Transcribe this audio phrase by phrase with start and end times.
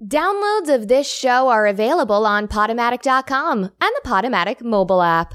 [0.00, 5.34] Downloads of this show are available on Podomatic.com and the Podomatic mobile app.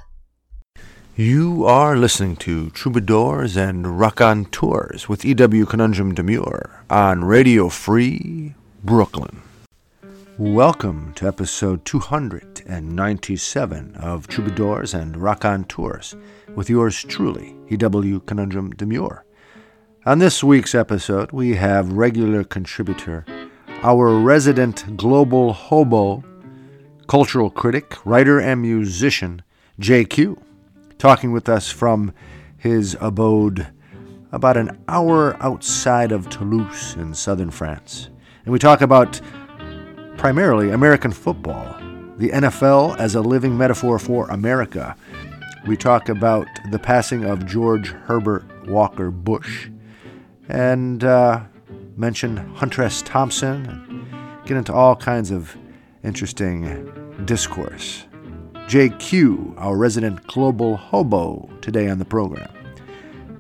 [1.18, 5.66] You are listening to Troubadours and Raconteurs with E.W.
[5.66, 8.56] Conundrum Demure on Radio Free
[8.86, 9.42] Brooklyn.
[10.38, 16.16] Welcome to episode 297 of Troubadours and Raconteurs
[16.56, 18.22] with yours truly, E.W.
[18.22, 19.26] Conundrum Demure.
[20.06, 23.26] On this week's episode, we have regular contributor
[23.84, 26.24] our resident global hobo,
[27.08, 29.42] cultural critic, writer, and musician,
[29.80, 30.42] JQ,
[30.98, 32.14] talking with us from
[32.58, 33.68] his abode
[34.32, 38.10] about an hour outside of Toulouse in southern France.
[38.46, 39.20] And we talk about
[40.16, 41.66] primarily American football,
[42.18, 44.96] the NFL as a living metaphor for America.
[45.68, 49.70] We talk about the passing of George Herbert Walker Bush.
[50.48, 51.42] And uh,
[51.96, 53.02] mention Hunter S.
[53.02, 55.56] Thompson, and get into all kinds of
[56.04, 56.92] interesting
[57.26, 58.06] discourse.
[58.68, 62.50] JQ, our resident global hobo, today on the program.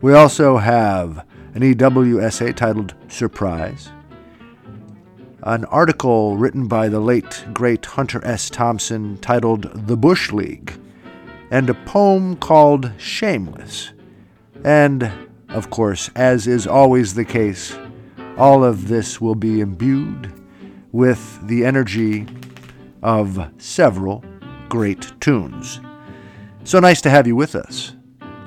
[0.01, 3.89] We also have an EW essay titled Surprise,
[5.43, 8.49] an article written by the late great Hunter S.
[8.49, 10.73] Thompson titled The Bush League,
[11.51, 13.91] and a poem called Shameless.
[14.63, 15.11] And,
[15.49, 17.77] of course, as is always the case,
[18.37, 20.33] all of this will be imbued
[20.91, 22.25] with the energy
[23.01, 24.23] of several
[24.69, 25.79] great tunes.
[26.63, 27.95] So nice to have you with us.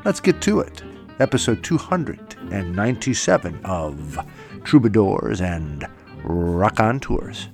[0.05, 0.83] Let's get to it.
[1.20, 4.19] Episode 297 of
[4.64, 5.87] Troubadours and
[6.25, 7.48] Raconteurs.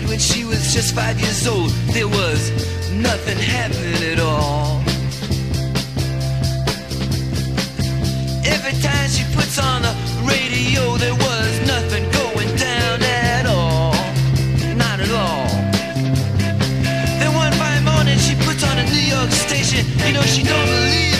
[0.00, 2.50] Jenny when she was just five years old, there was
[2.92, 4.80] nothing happening at all.
[8.44, 9.94] Every time she puts on the
[10.24, 13.92] radio, there was nothing going down at all.
[14.76, 15.48] Not at all.
[17.18, 19.84] Then one fine morning, she puts on a New York station.
[20.06, 21.19] You know, she don't believe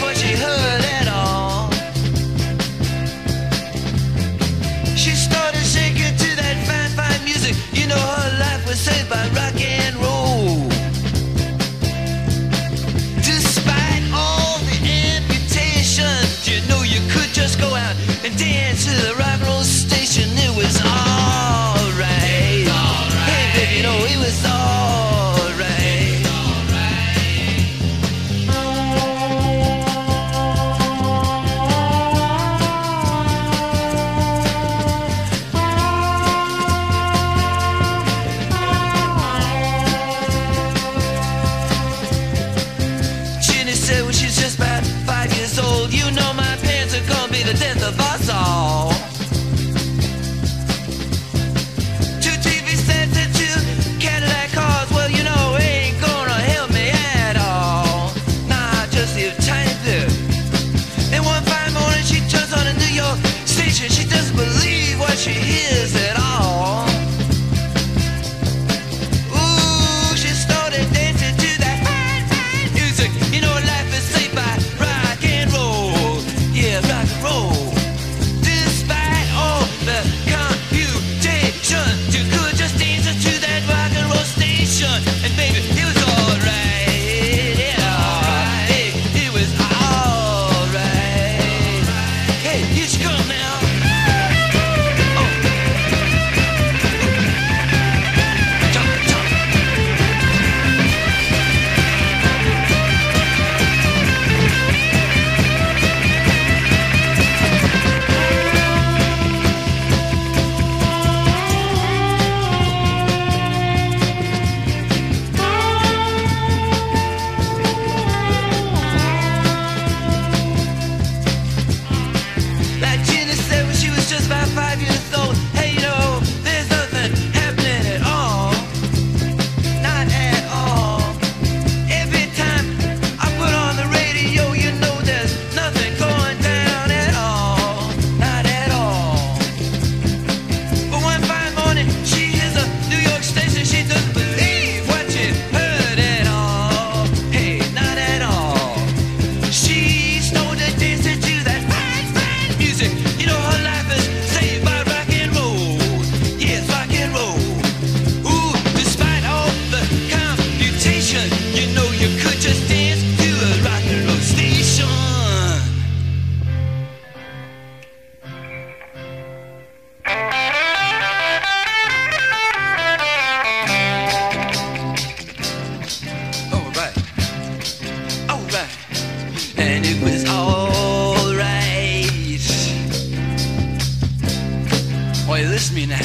[185.40, 185.96] you listen me now.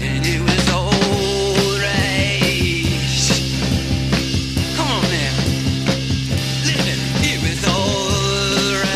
[0.00, 0.92] And it was alright.
[4.76, 5.34] Come on now.
[6.64, 8.88] Listen, it was alright.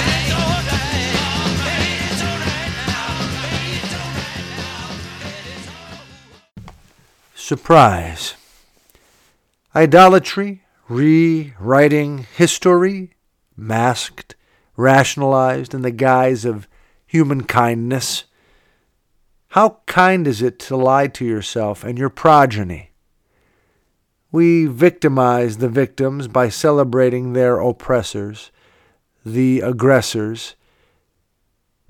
[0.00, 1.04] It's alright.
[2.08, 3.28] It's alright now.
[3.74, 4.24] It's alright
[6.56, 6.72] now.
[7.34, 8.34] Surprise.
[9.76, 13.10] Idolatry, rewriting history,
[13.56, 14.34] masked,
[14.76, 16.68] rationalized in the guise of
[17.06, 18.24] human kindness.
[19.48, 22.90] How kind is it to lie to yourself and your progeny?
[24.32, 28.50] We victimize the victims by celebrating their oppressors,
[29.24, 30.56] the aggressors.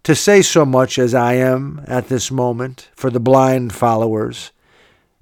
[0.02, 4.52] To say so much as I am at this moment for the blind followers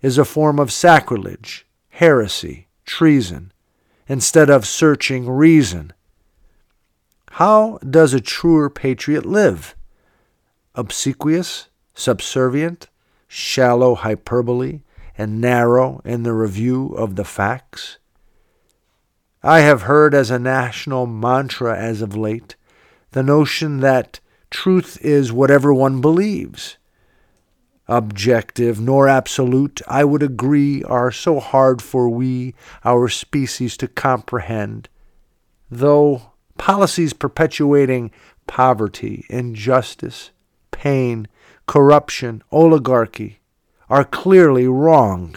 [0.03, 3.53] is a form of sacrilege, heresy, treason,
[4.09, 5.93] instead of searching reason.
[7.33, 9.75] How does a truer patriot live?
[10.75, 12.89] Obsequious, subservient,
[13.29, 14.81] shallow hyperbole,
[15.17, 17.99] and narrow in the review of the facts?
[19.43, 22.57] I have heard as a national mantra as of late
[23.11, 24.21] the notion that
[24.51, 26.77] truth is whatever one believes
[27.88, 34.88] objective nor absolute, I would agree, are so hard for we, our species, to comprehend,
[35.70, 38.11] though policies perpetuating
[38.46, 40.31] poverty, injustice,
[40.70, 41.29] pain,
[41.67, 43.40] corruption, oligarchy
[43.88, 45.37] are clearly wrong.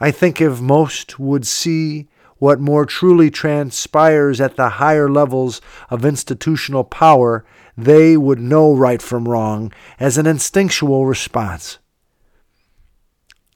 [0.00, 2.08] I think if most would see
[2.38, 5.60] what more truly transpires at the higher levels
[5.90, 7.44] of institutional power,
[7.76, 11.78] they would know right from wrong as an instinctual response.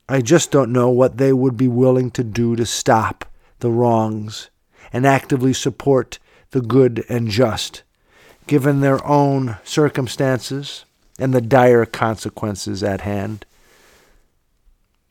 [0.09, 3.25] I just don't know what they would be willing to do to stop
[3.59, 4.49] the wrongs
[4.93, 6.19] and actively support
[6.51, 7.83] the good and just,
[8.47, 10.85] given their own circumstances
[11.19, 13.45] and the dire consequences at hand.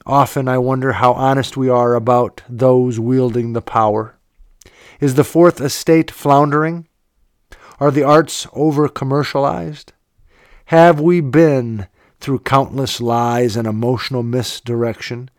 [0.07, 4.17] Often I wonder how honest we are about those wielding the power.
[5.01, 6.87] Is the Fourth Estate floundering?
[7.79, 9.93] Are the arts over commercialized?
[10.67, 11.89] Have we been,
[12.21, 15.31] through countless lies and emotional misdirection,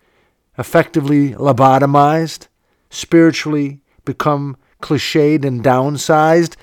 [0.58, 2.48] effectively lobotomized,
[2.90, 6.56] spiritually become cliched and downsized,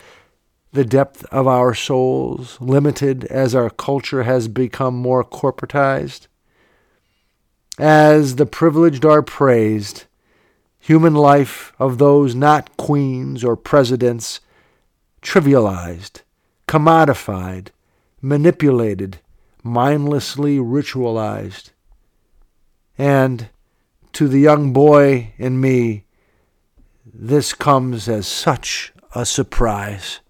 [0.73, 6.29] the depth of our souls limited as our culture has become more corporatized?
[7.79, 10.05] As the privileged are praised,
[10.79, 14.39] human life of those not queens or presidents
[15.25, 16.21] trivialized,
[16.69, 17.69] commodified,
[18.21, 19.19] manipulated,
[19.65, 21.71] mindlessly ritualized.
[22.97, 23.49] And
[24.13, 26.05] to the young boy in me,
[27.13, 30.21] this comes as such a surprise.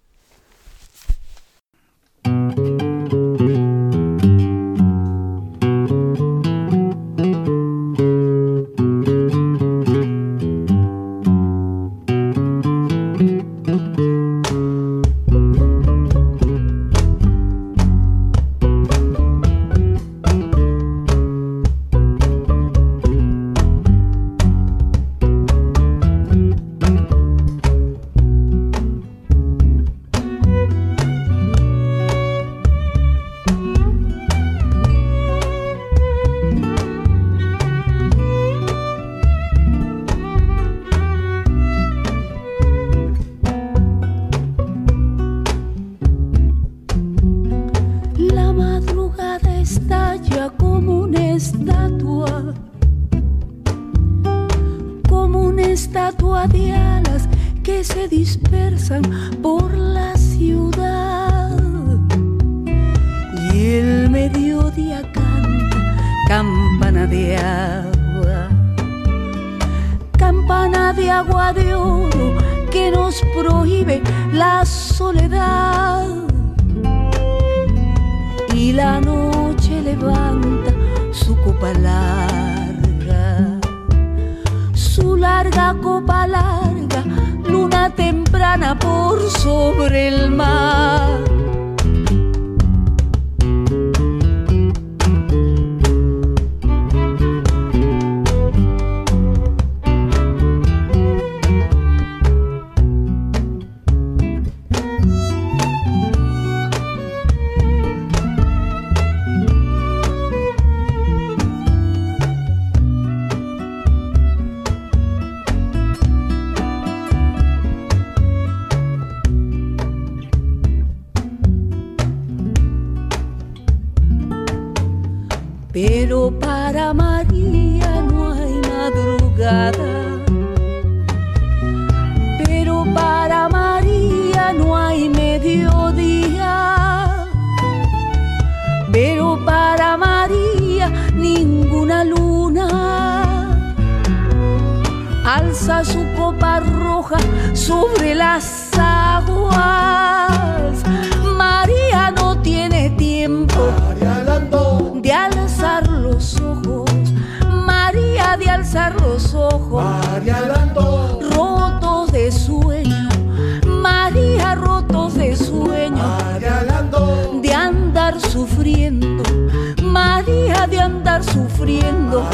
[170.69, 172.27] De andar sufriendo.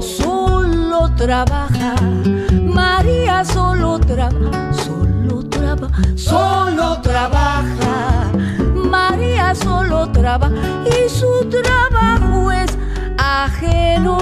[0.00, 1.94] Solo trabaja.
[2.50, 4.72] María solo trabaja.
[4.72, 6.02] Solo trabaja.
[6.16, 8.30] Solo trabaja.
[8.74, 10.54] María solo trabaja
[10.86, 12.78] y su trabajo es
[13.18, 14.16] ajeno.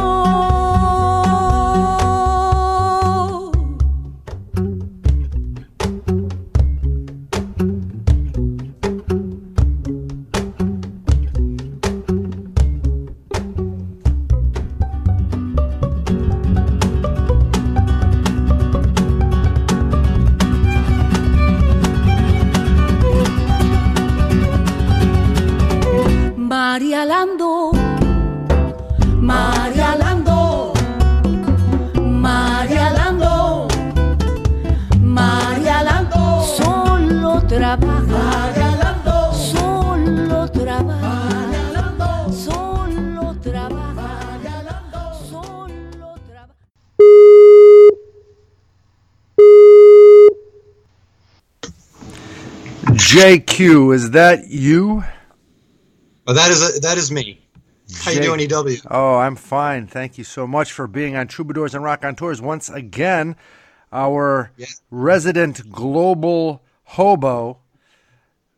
[53.56, 55.02] JQ, is that you?
[56.26, 57.40] Oh, that is that is me.
[58.00, 58.76] How you doing, EW?
[58.90, 59.86] Oh, I'm fine.
[59.86, 63.34] Thank you so much for being on Troubadours and Raconteurs once again.
[63.92, 64.66] Our Yeah.
[64.90, 67.60] resident global hobo,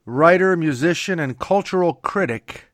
[0.04, 2.64] writer, musician, and cultural critic,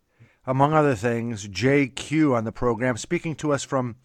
[0.47, 3.97] among other things, JQ on the program, speaking to us from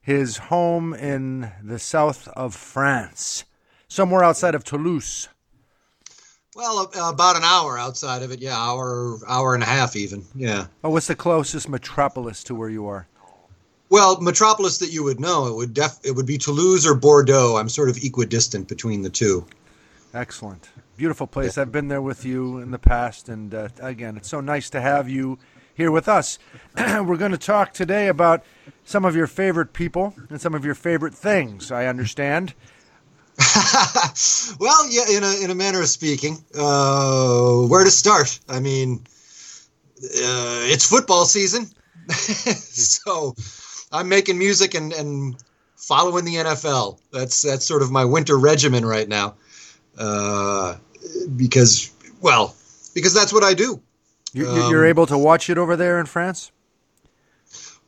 [0.00, 3.44] his home in the south of France,
[3.86, 5.28] somewhere outside of Toulouse.
[6.58, 8.40] Well, uh, about an hour outside of it.
[8.40, 10.24] Yeah, hour hour and a half even.
[10.34, 10.66] Yeah.
[10.82, 13.06] Oh, what's the closest metropolis to where you are?
[13.90, 17.56] Well, metropolis that you would know it would def it would be Toulouse or Bordeaux.
[17.56, 19.46] I'm sort of equidistant between the two.
[20.12, 20.68] Excellent.
[20.96, 21.56] Beautiful place.
[21.56, 23.28] I've been there with you in the past.
[23.28, 25.38] And uh, again, it's so nice to have you
[25.76, 26.40] here with us.
[26.76, 28.44] We're going to talk today about
[28.84, 32.54] some of your favorite people and some of your favorite things, I understand.
[34.60, 38.38] well, yeah, in a in a manner of speaking, uh, where to start?
[38.48, 39.00] I mean,
[40.02, 41.66] uh, it's football season,
[42.10, 43.34] so
[43.92, 45.36] I'm making music and and
[45.76, 46.98] following the NFL.
[47.12, 49.34] That's that's sort of my winter regimen right now,
[49.96, 50.76] uh,
[51.36, 51.90] because
[52.20, 52.54] well,
[52.94, 53.80] because that's what I do.
[54.32, 56.50] You, you- you're Um, able to watch it over there in France?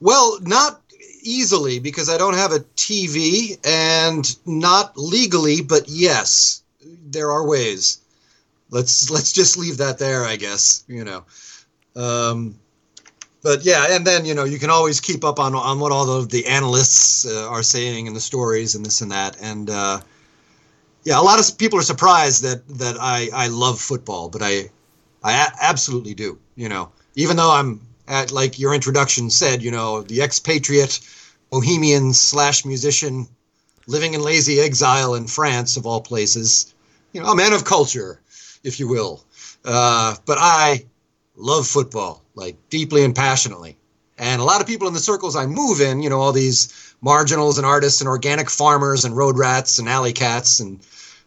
[0.01, 0.81] Well, not
[1.23, 6.63] easily because I don't have a TV and not legally, but yes,
[7.11, 7.99] there are ways.
[8.71, 11.25] Let's let's just leave that there, I guess, you know.
[11.97, 12.59] Um,
[13.43, 16.11] but yeah, and then you know you can always keep up on on what all
[16.11, 20.01] of the analysts uh, are saying and the stories and this and that, and uh,
[21.05, 24.71] yeah, a lot of people are surprised that that I I love football, but I
[25.23, 26.39] I a- absolutely do.
[26.55, 27.81] You know, even though I'm
[28.11, 31.01] at like your introduction said, you know, the expatriate,
[31.49, 33.29] bohemian slash musician,
[33.87, 36.75] living in lazy exile in France of all places.
[37.13, 38.21] You know, a man of culture,
[38.65, 39.25] if you will.
[39.65, 40.85] Uh, but I
[41.37, 43.77] love football, like deeply and passionately.
[44.19, 46.95] And a lot of people in the circles I move in, you know, all these
[47.01, 50.81] marginals and artists and organic farmers and road rats and alley cats and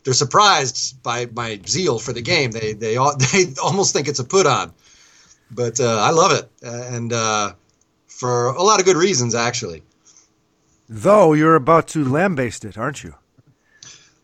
[0.04, 2.52] they're surprised by my zeal for the game.
[2.52, 2.96] They they
[3.32, 4.74] they almost think it's a put on,
[5.56, 7.54] but uh, I love it, and uh,
[8.08, 9.84] for a lot of good reasons actually.
[10.90, 13.16] Though you're about to lambaste it, aren't you?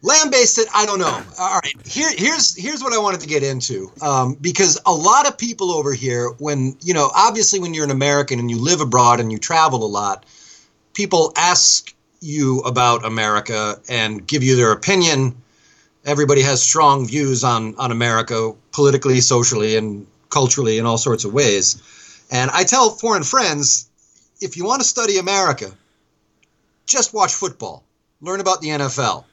[0.01, 1.21] Land-based it, I don't know.
[1.39, 5.27] All right, here here's here's what I wanted to get into um, because a lot
[5.27, 8.79] of people over here, when you know, obviously when you're an American and you live
[8.79, 10.25] abroad and you travel a lot,
[10.93, 15.35] people ask you about America and give you their opinion.
[16.05, 21.33] Everybody has strong views on on America politically, socially, and culturally in all sorts of
[21.33, 21.81] ways.
[22.31, 23.89] And I tell foreign friends,
[24.41, 25.71] if you want to study America,
[26.85, 27.83] just watch football,
[28.21, 29.25] learn about the NFL.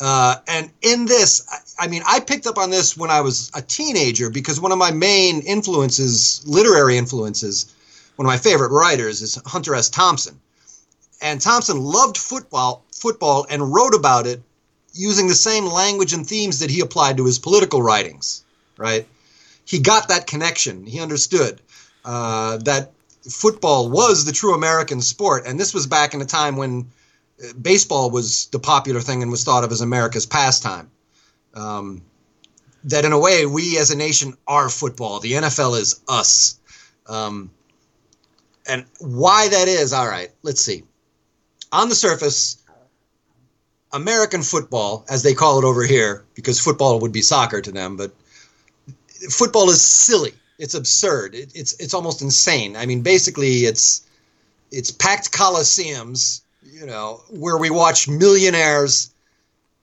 [0.00, 1.46] Uh, and in this,
[1.78, 4.72] I, I mean, I picked up on this when I was a teenager because one
[4.72, 7.72] of my main influences, literary influences,
[8.16, 9.88] one of my favorite writers is Hunter S.
[9.88, 10.40] Thompson.
[11.22, 14.42] And Thompson loved football, football and wrote about it
[14.92, 18.44] using the same language and themes that he applied to his political writings,
[18.76, 19.06] right?
[19.64, 20.86] He got that connection.
[20.86, 21.60] He understood
[22.04, 22.92] uh, that
[23.28, 25.44] football was the true American sport.
[25.46, 26.90] And this was back in a time when
[27.42, 30.90] uh, baseball was the popular thing and was thought of as America's pastime.
[31.54, 32.02] Um,
[32.84, 35.20] that in a way, we as a nation are football.
[35.20, 36.60] The NFL is us.
[37.06, 37.50] Um,
[38.66, 40.84] and why that is, all right, let's see.
[41.72, 42.62] On the surface,
[43.92, 47.96] American football, as they call it over here, because football would be soccer to them,
[47.96, 48.12] but
[49.30, 50.32] football is silly.
[50.58, 51.34] It's absurd.
[51.34, 52.76] It, it's it's almost insane.
[52.76, 54.06] I mean, basically, it's
[54.70, 59.12] it's packed coliseums, you know, where we watch millionaires,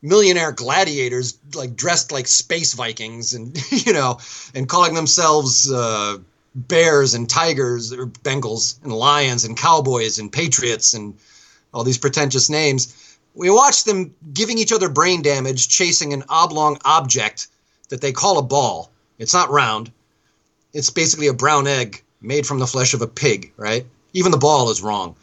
[0.02, 4.20] millionaire gladiators, like dressed like space Vikings, and you know,
[4.56, 6.18] and calling themselves uh,
[6.56, 11.18] bears and tigers or Bengals and lions and cowboys and patriots and
[11.74, 13.18] all these pretentious names.
[13.34, 17.48] We watch them giving each other brain damage, chasing an oblong object
[17.90, 18.92] that they call a ball.
[19.22, 19.92] It's not round.
[20.74, 23.86] It's basically a brown egg made from the flesh of a pig, right?
[24.14, 25.16] Even the ball is wrong.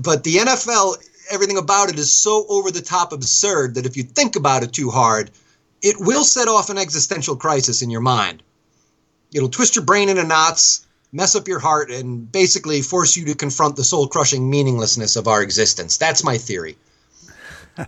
[0.00, 0.96] But the NFL,
[1.30, 4.72] everything about it is so over the top absurd that if you think about it
[4.72, 5.30] too hard,
[5.82, 8.42] it will set off an existential crisis in your mind.
[9.34, 13.34] It'll twist your brain into knots, mess up your heart, and basically force you to
[13.34, 15.98] confront the soul crushing meaninglessness of our existence.
[15.98, 16.78] That's my theory.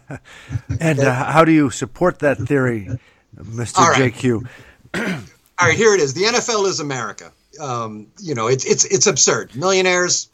[0.80, 2.88] And uh, how do you support that theory,
[3.36, 3.78] Mr.
[3.78, 4.12] Right.
[4.12, 4.48] JQ?
[5.62, 6.14] All right, here it is.
[6.14, 7.32] The NFL is America.
[7.60, 9.54] Um, you know, it's it's it's absurd.
[9.54, 10.28] Millionaires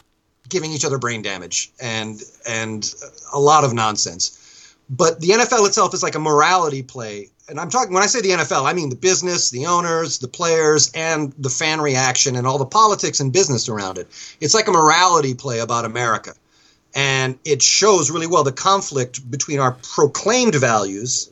[0.48, 2.94] giving each other brain damage and and
[3.32, 4.76] a lot of nonsense.
[4.90, 7.28] But the NFL itself is like a morality play.
[7.48, 10.28] And I'm talking when I say the NFL, I mean the business, the owners, the
[10.28, 14.08] players, and the fan reaction and all the politics and business around it.
[14.40, 16.34] It's like a morality play about America.
[16.94, 21.30] And it shows really well the conflict between our proclaimed values,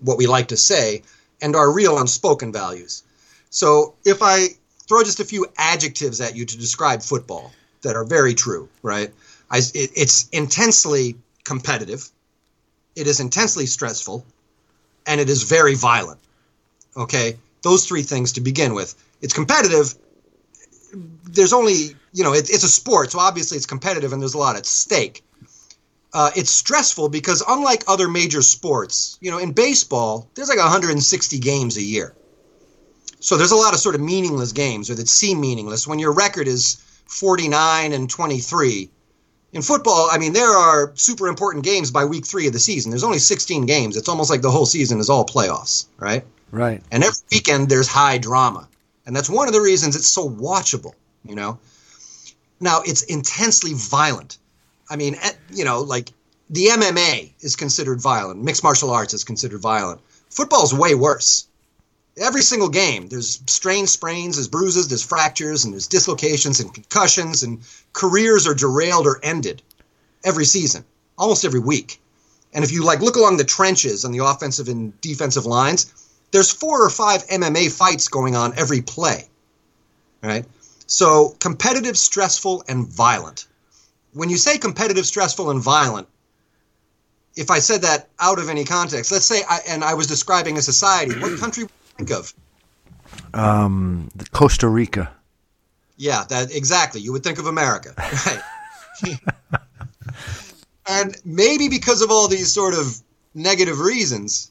[0.00, 1.02] what we like to say,
[1.40, 3.02] and our real unspoken values.
[3.50, 4.48] So if I
[4.88, 9.12] throw just a few adjectives at you to describe football that are very true, right?
[9.50, 12.08] I, it, it's intensely competitive,
[12.96, 14.24] it is intensely stressful,
[15.06, 16.20] and it is very violent.
[16.96, 18.94] Okay, those three things to begin with.
[19.22, 19.94] It's competitive.
[21.24, 24.38] There's only, you know, it, it's a sport, so obviously it's competitive and there's a
[24.38, 25.22] lot at stake.
[26.12, 31.38] Uh, it's stressful because unlike other major sports, you know, in baseball, there's like 160
[31.38, 32.14] games a year.
[33.20, 36.12] So there's a lot of sort of meaningless games or that seem meaningless when your
[36.12, 38.90] record is 49 and 23.
[39.52, 42.90] In football, I mean, there are super important games by week three of the season.
[42.90, 43.96] There's only 16 games.
[43.96, 46.24] It's almost like the whole season is all playoffs, right?
[46.50, 46.82] Right.
[46.90, 48.68] And every weekend there's high drama.
[49.06, 50.92] And that's one of the reasons it's so watchable,
[51.24, 51.58] you know?
[52.60, 54.38] Now, it's intensely violent.
[54.90, 56.12] I mean, eh, you know, like
[56.50, 60.00] the MMA is considered violent, mixed martial arts is considered violent.
[60.30, 61.46] Football's way worse.
[62.16, 67.44] Every single game there's strains sprains there's bruises there's fractures and there's dislocations and concussions
[67.44, 67.60] and
[67.92, 69.62] careers are derailed or ended
[70.24, 70.84] every season
[71.16, 72.00] almost every week.
[72.52, 75.92] And if you like look along the trenches on the offensive and defensive lines
[76.32, 79.28] there's four or five mma fights going on every play
[80.22, 80.44] right?
[80.86, 83.46] So competitive stressful and violent
[84.18, 86.08] when you say competitive stressful and violent
[87.36, 90.56] if i said that out of any context let's say I, and i was describing
[90.58, 92.34] a society what country would you think of
[93.34, 95.10] Um, Costa Rica.
[95.96, 97.00] Yeah, that exactly.
[97.00, 99.18] You would think of America, right?
[100.86, 103.00] and maybe because of all these sort of
[103.34, 104.50] negative reasons.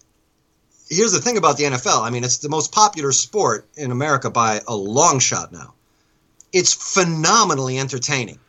[0.90, 2.02] Here's the thing about the NFL.
[2.02, 5.74] I mean, it's the most popular sport in America by a long shot now.
[6.54, 8.40] It's phenomenally entertaining.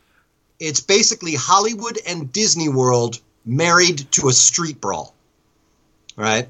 [0.59, 5.15] It's basically Hollywood and Disney World married to a street brawl.
[6.15, 6.47] Right?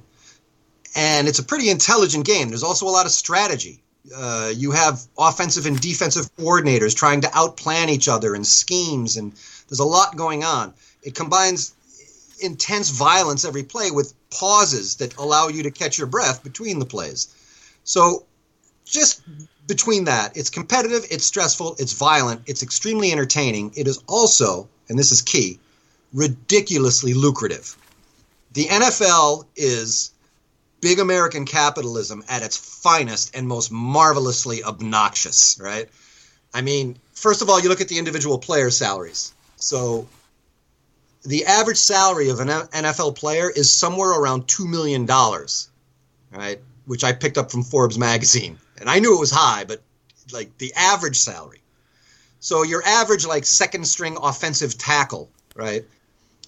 [0.96, 2.50] And it's a pretty intelligent game.
[2.50, 3.82] There's also a lot of strategy
[4.16, 9.32] uh, you have offensive and defensive coordinators trying to outplan each other and schemes, and
[9.68, 10.74] there's a lot going on.
[11.04, 11.74] It combines
[12.42, 16.86] intense violence every play with pauses that allow you to catch your breath between the
[16.86, 17.28] plays.
[17.84, 18.26] So,
[18.86, 19.22] just
[19.70, 23.72] between that, it's competitive, it's stressful, it's violent, it's extremely entertaining.
[23.78, 25.60] It is also, and this is key,
[26.12, 27.78] ridiculously lucrative.
[28.54, 30.12] The NFL is
[30.82, 35.88] big American capitalism at its finest and most marvelously obnoxious, right?
[36.54, 39.34] I mean, first of all, you look at the individual player salaries.
[39.58, 40.08] So
[41.24, 46.60] the average salary of an NFL player is somewhere around $2 million, right?
[46.86, 48.58] Which I picked up from Forbes magazine.
[48.80, 49.82] And I knew it was high, but
[50.32, 51.62] like the average salary.
[52.40, 55.86] So your average like second string offensive tackle, right,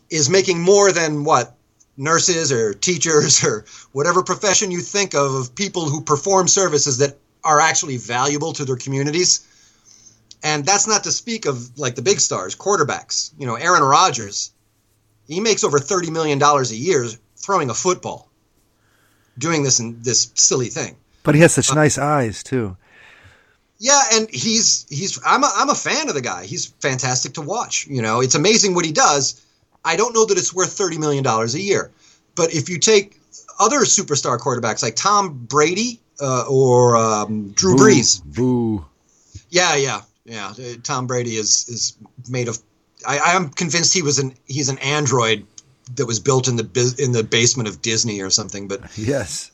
[0.10, 1.56] is making more than what
[1.98, 7.18] nurses or teachers or whatever profession you think of of people who perform services that
[7.44, 9.48] are actually valuable to their communities.
[10.44, 13.32] And that's not to speak of like the big stars, quarterbacks.
[13.38, 14.52] You know, Aaron Rodgers,
[15.28, 18.30] he makes over thirty million dollars a year throwing a football,
[19.38, 20.96] doing this and this silly thing.
[21.24, 22.78] But he has such nice eyes too.
[23.78, 26.46] Yeah, and he's he's I'm a, I'm a fan of the guy.
[26.46, 27.88] He's fantastic to watch.
[27.88, 29.44] You know, it's amazing what he does.
[29.84, 31.92] I don't know that it's worth thirty million dollars a year,
[32.36, 33.20] but if you take
[33.60, 38.86] other superstar quarterbacks like Tom Brady uh, or um, Drew Boo, Brees, Boo.
[39.50, 40.50] yeah, yeah, yeah.
[40.50, 41.98] Uh, Tom Brady is is
[42.30, 42.60] made of.
[43.08, 45.46] I, I am convinced he was an he's an android
[45.96, 48.68] that was built in the in the basement of Disney or something.
[48.68, 49.52] But Yes.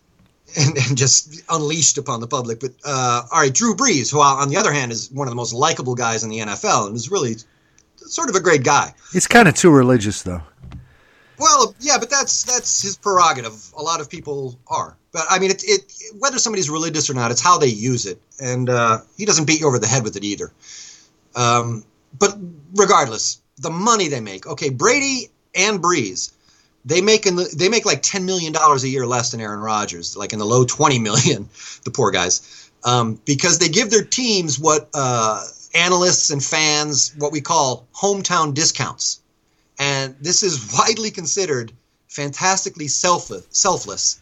[0.55, 2.61] And, and just unleashed upon the public.
[2.61, 5.35] But uh, all right, Drew Brees, who on the other hand is one of the
[5.35, 7.35] most likable guys in the NFL and is really
[7.97, 8.93] sort of a great guy.
[9.11, 10.41] He's kind of too religious though.
[11.39, 13.71] Well, yeah, but that's that's his prerogative.
[13.77, 17.29] A lot of people are, but I mean, it, it whether somebody's religious or not,
[17.29, 20.15] it's how they use it, and uh, he doesn't beat you over the head with
[20.15, 20.51] it either.
[21.35, 21.83] Um,
[22.17, 22.35] but
[22.73, 24.47] regardless, the money they make.
[24.47, 26.31] Okay, Brady and Brees,
[26.87, 29.59] they make in the they make like ten million dollars a year less than Aaron
[29.59, 31.49] Rodgers, like in the low twenty million.
[31.83, 35.41] The poor guys, um, because they give their teams what uh,
[35.73, 39.21] analysts and fans what we call hometown discounts
[39.79, 41.71] and this is widely considered
[42.07, 44.21] fantastically selfless, selfless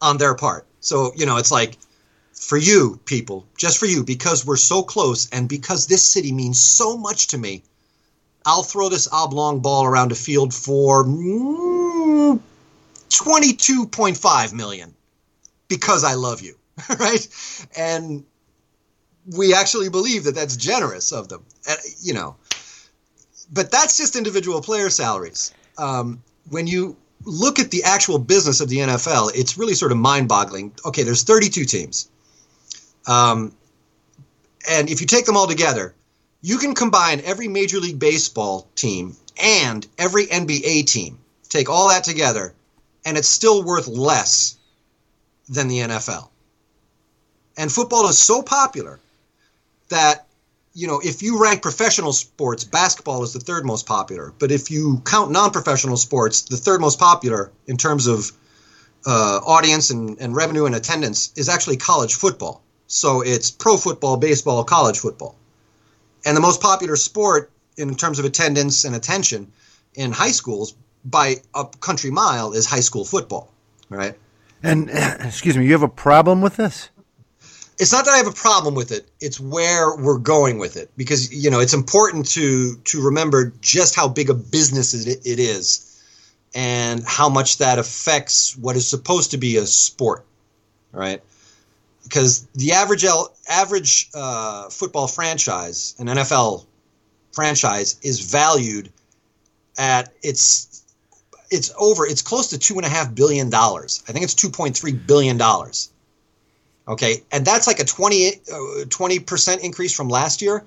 [0.00, 0.66] on their part.
[0.80, 1.76] So you know, it's like
[2.32, 6.60] for you people, just for you, because we're so close, and because this city means
[6.60, 7.62] so much to me.
[8.48, 12.40] I'll throw this oblong ball around a field for mm,
[13.10, 14.94] 22.5 million
[15.68, 16.54] because I love you,
[16.98, 17.28] right?
[17.76, 18.24] And
[19.36, 21.44] we actually believe that that's generous of them.
[21.68, 22.36] Uh, you know,
[23.52, 25.52] but that's just individual player salaries.
[25.76, 29.98] Um, when you look at the actual business of the NFL, it's really sort of
[29.98, 30.72] mind-boggling.
[30.86, 32.08] Okay, there's 32 teams,
[33.06, 33.52] um,
[34.70, 35.94] and if you take them all together,
[36.40, 41.18] you can combine every Major League Baseball team and every NBA team.
[41.48, 42.54] Take all that together,
[43.04, 44.56] and it's still worth less
[45.48, 46.28] than the NFL.
[47.56, 49.00] And football is so popular
[49.88, 50.28] that
[50.74, 54.32] you know, if you rank professional sports, basketball is the third most popular.
[54.38, 58.30] But if you count non-professional sports, the third most popular in terms of
[59.04, 62.62] uh, audience and, and revenue and attendance is actually college football.
[62.86, 65.34] So it's pro football, baseball, college football.
[66.28, 69.50] And the most popular sport in terms of attendance and attention
[69.94, 73.50] in high schools by a country mile is high school football,
[73.88, 74.14] right?
[74.62, 76.90] And excuse me, you have a problem with this?
[77.78, 79.08] it's not that I have a problem with it.
[79.20, 83.94] It's where we're going with it because you know it's important to to remember just
[83.94, 86.02] how big a business it, it is,
[86.54, 90.26] and how much that affects what is supposed to be a sport,
[90.92, 91.22] right?
[92.08, 96.64] Because the average L, average uh, football franchise, an NFL
[97.32, 98.90] franchise, is valued
[99.76, 100.82] at it's
[101.50, 104.02] it's over it's close to two and a half billion dollars.
[104.08, 105.90] I think it's two point three billion dollars.
[106.86, 110.64] Okay, and that's like a 20 percent increase from last year,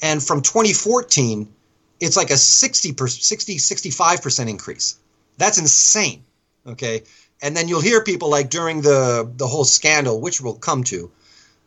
[0.00, 1.52] and from 2014,
[2.00, 4.98] it's like a 60 60 65 percent increase.
[5.36, 6.24] That's insane.
[6.66, 7.02] Okay,
[7.42, 11.10] and then you'll hear people like during the the whole scandal, which we'll come to,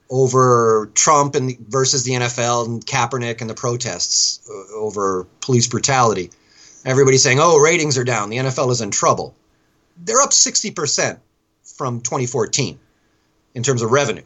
[0.10, 6.30] over Trump and versus the NFL and Kaepernick and the protests uh, over police brutality.
[6.86, 8.30] Everybody saying, "Oh, ratings are down.
[8.30, 9.36] The NFL is in trouble."
[9.98, 11.20] They're up 60 percent
[11.64, 12.80] from 2014
[13.54, 14.24] in terms of revenue.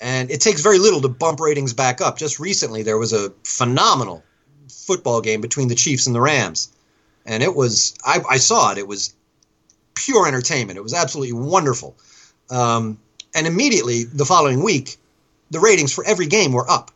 [0.00, 2.18] And it takes very little to bump ratings back up.
[2.18, 4.22] Just recently, there was a phenomenal
[4.68, 6.70] football game between the Chiefs and the Rams.
[7.24, 9.14] And it was, I, I saw it, it was
[9.96, 10.76] pure entertainment.
[10.78, 11.96] It was absolutely wonderful.
[12.50, 12.98] Um,
[13.34, 14.96] and immediately the following week,
[15.50, 16.90] the ratings for every game were up.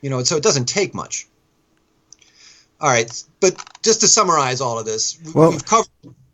[0.00, 1.26] You know, so it doesn't take much.
[2.80, 5.88] All right, but just to summarize all of this, Well- we've covered.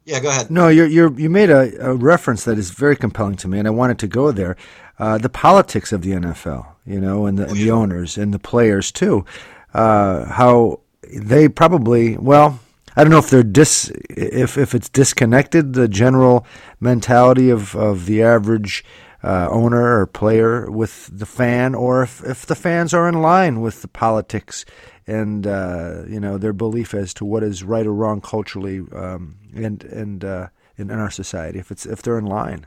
[0.07, 0.51] Yeah, go ahead.
[0.51, 3.69] No, you're, you're, you made a, a reference that is very compelling to me, and
[3.69, 4.57] I wanted to go there.
[4.99, 8.39] Uh, the politics of the NFL, you know, and the, and the owners and the
[8.39, 9.25] players too.
[9.73, 10.81] Uh, how
[11.13, 12.59] they probably, well,
[12.97, 16.47] I don't know if they're dis, if if it's disconnected the general
[16.81, 18.85] mentality of of the average
[19.23, 23.61] uh, owner or player with the fan, or if if the fans are in line
[23.61, 24.65] with the politics
[25.07, 29.37] and uh, you know their belief as to what is right or wrong culturally um,
[29.55, 31.59] and and uh, in, in our society.
[31.59, 32.67] If it's if they're in line.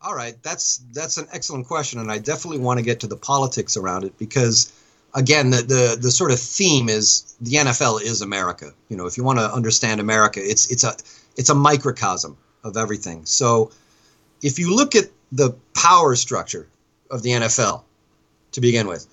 [0.00, 3.16] All right, that's that's an excellent question, and I definitely want to get to the
[3.16, 4.70] politics around it because
[5.14, 8.72] again, the, the the sort of theme is the NFL is America.
[8.88, 10.96] You know, if you want to understand America, it's it's a
[11.36, 13.24] it's a microcosm of everything.
[13.24, 13.70] So,
[14.42, 16.68] if you look at the power structure
[17.10, 17.82] of the NFL
[18.52, 19.06] to begin with,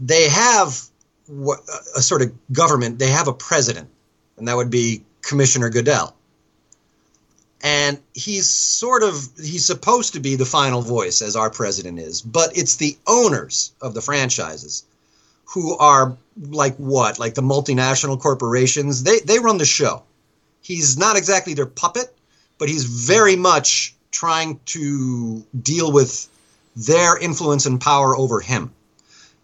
[0.00, 0.80] they have
[1.28, 2.98] a sort of government.
[2.98, 3.88] They have a president,
[4.36, 6.16] and that would be Commissioner Goodell.
[7.62, 12.20] And he's sort of he's supposed to be the final voice as our president is,
[12.20, 14.84] but it's the owners of the franchises
[15.46, 17.18] who are like what?
[17.18, 19.02] Like the multinational corporations.
[19.02, 20.02] They they run the show.
[20.60, 22.14] He's not exactly their puppet,
[22.58, 26.28] but he's very much trying to deal with
[26.76, 28.72] their influence and power over him.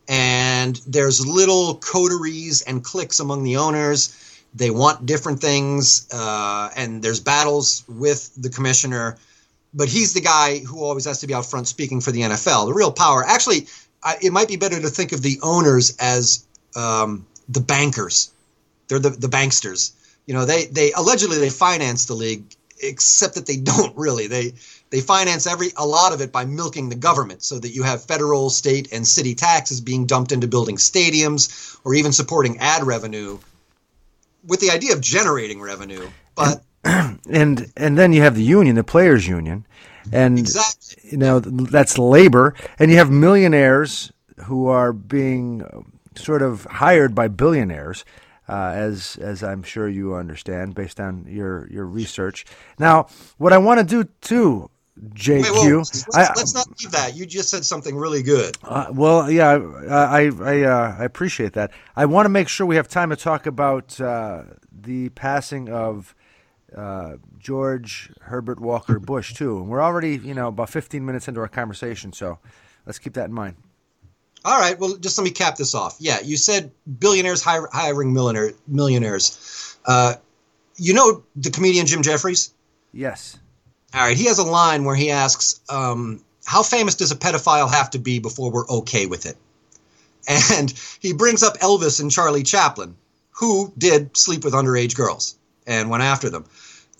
[0.09, 4.17] And there's little coteries and cliques among the owners.
[4.55, 9.17] They want different things, uh, and there's battles with the commissioner.
[9.73, 12.67] But he's the guy who always has to be out front speaking for the NFL.
[12.67, 13.69] The real power, actually,
[14.03, 18.33] I, it might be better to think of the owners as um, the bankers.
[18.89, 19.93] They're the, the banksters.
[20.27, 22.45] You know, they they allegedly they finance the league,
[22.83, 24.27] except that they don't really.
[24.27, 24.53] They
[24.91, 28.05] they finance every a lot of it by milking the government, so that you have
[28.05, 33.39] federal, state, and city taxes being dumped into building stadiums or even supporting ad revenue,
[34.47, 36.09] with the idea of generating revenue.
[36.35, 39.67] But and and then you have the union, the players' union,
[40.13, 41.11] and Exactly.
[41.11, 44.13] you know that's labor, and you have millionaires
[44.45, 45.81] who are being uh,
[46.15, 48.05] sort of hired by billionaires,
[48.49, 52.45] uh, as as I'm sure you understand based on your your research.
[52.79, 53.07] Now,
[53.39, 54.71] what I want to do too,
[55.15, 57.17] JQ, wait, whoa, let's, I- let's not leave that.
[57.17, 58.57] You just said something really good.
[58.65, 59.51] uh, well, yeah,
[59.91, 61.71] I I I, uh, I appreciate that.
[61.97, 66.15] I want to make sure we have time to talk about uh, the passing of
[66.77, 69.59] uh, George Herbert Walker Bush too.
[69.59, 72.39] And we're already, you know, about 15 minutes into our conversation, so
[72.87, 73.57] let's keep that in mind.
[74.45, 74.79] All right.
[74.79, 75.97] Well, just let me cap this off.
[75.99, 79.77] Yeah, you said billionaires hire, hiring millionaire, millionaires.
[79.85, 80.15] Uh,
[80.77, 82.55] you know the comedian Jim Jeffries?
[82.93, 83.39] Yes.
[83.95, 84.17] All right.
[84.17, 87.99] He has a line where he asks, um, "How famous does a pedophile have to
[87.99, 89.37] be before we're okay with it?"
[90.51, 92.95] And he brings up Elvis and Charlie Chaplin,
[93.31, 96.45] who did sleep with underage girls and went after them.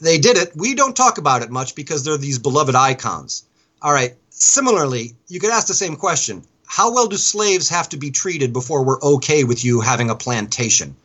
[0.01, 0.53] They did it.
[0.57, 3.45] We don't talk about it much because they're these beloved icons.
[3.83, 4.15] All right.
[4.31, 8.53] Similarly, you could ask the same question How well do slaves have to be treated
[8.53, 10.97] before we're okay with you having a plantation?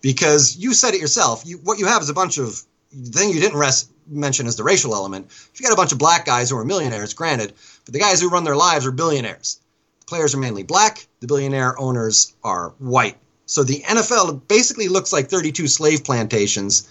[0.00, 1.42] Because you said it yourself.
[1.46, 4.56] You, what you have is a bunch of the thing you didn't rest, mention is
[4.56, 5.26] the racial element.
[5.30, 7.54] If you got a bunch of black guys who are millionaires, granted,
[7.84, 9.58] but the guys who run their lives are billionaires.
[10.00, 11.06] The players are mainly black.
[11.20, 13.16] The billionaire owners are white.
[13.46, 16.88] So the NFL basically looks like 32 slave plantations,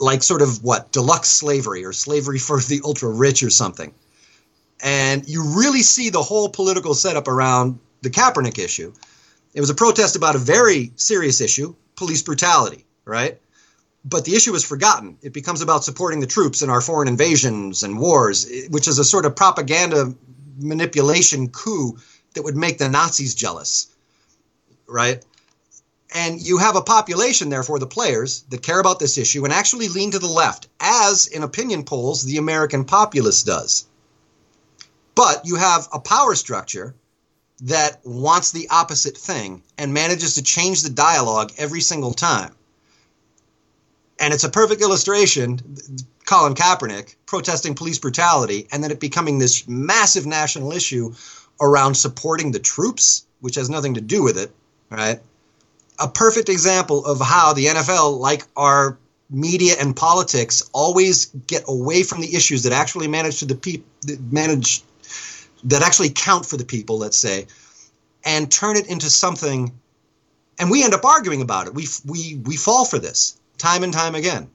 [0.00, 3.94] like sort of what deluxe slavery or slavery for the ultra rich or something.
[4.82, 8.92] And you really see the whole political setup around the Kaepernick issue.
[9.54, 13.38] It was a protest about a very serious issue, police brutality, right?
[14.04, 15.18] But the issue is forgotten.
[15.22, 19.04] It becomes about supporting the troops in our foreign invasions and wars, which is a
[19.04, 20.12] sort of propaganda
[20.58, 21.96] manipulation coup
[22.34, 23.94] that would make the Nazis jealous,
[24.88, 25.24] right?
[26.14, 29.88] And you have a population, therefore, the players that care about this issue and actually
[29.88, 33.86] lean to the left, as in opinion polls the American populace does.
[35.14, 36.94] But you have a power structure
[37.62, 42.54] that wants the opposite thing and manages to change the dialogue every single time.
[44.18, 45.60] And it's a perfect illustration
[46.24, 51.14] Colin Kaepernick protesting police brutality and then it becoming this massive national issue
[51.60, 54.50] around supporting the troops, which has nothing to do with it,
[54.90, 55.20] right?
[55.98, 58.98] A perfect example of how the NFL, like our
[59.30, 63.86] media and politics, always get away from the issues that actually manage to the people
[64.30, 64.82] manage
[65.64, 67.46] that actually count for the people, let's say,
[68.24, 69.72] and turn it into something.
[70.58, 71.74] And we end up arguing about it.
[71.74, 74.50] We we we fall for this time and time again,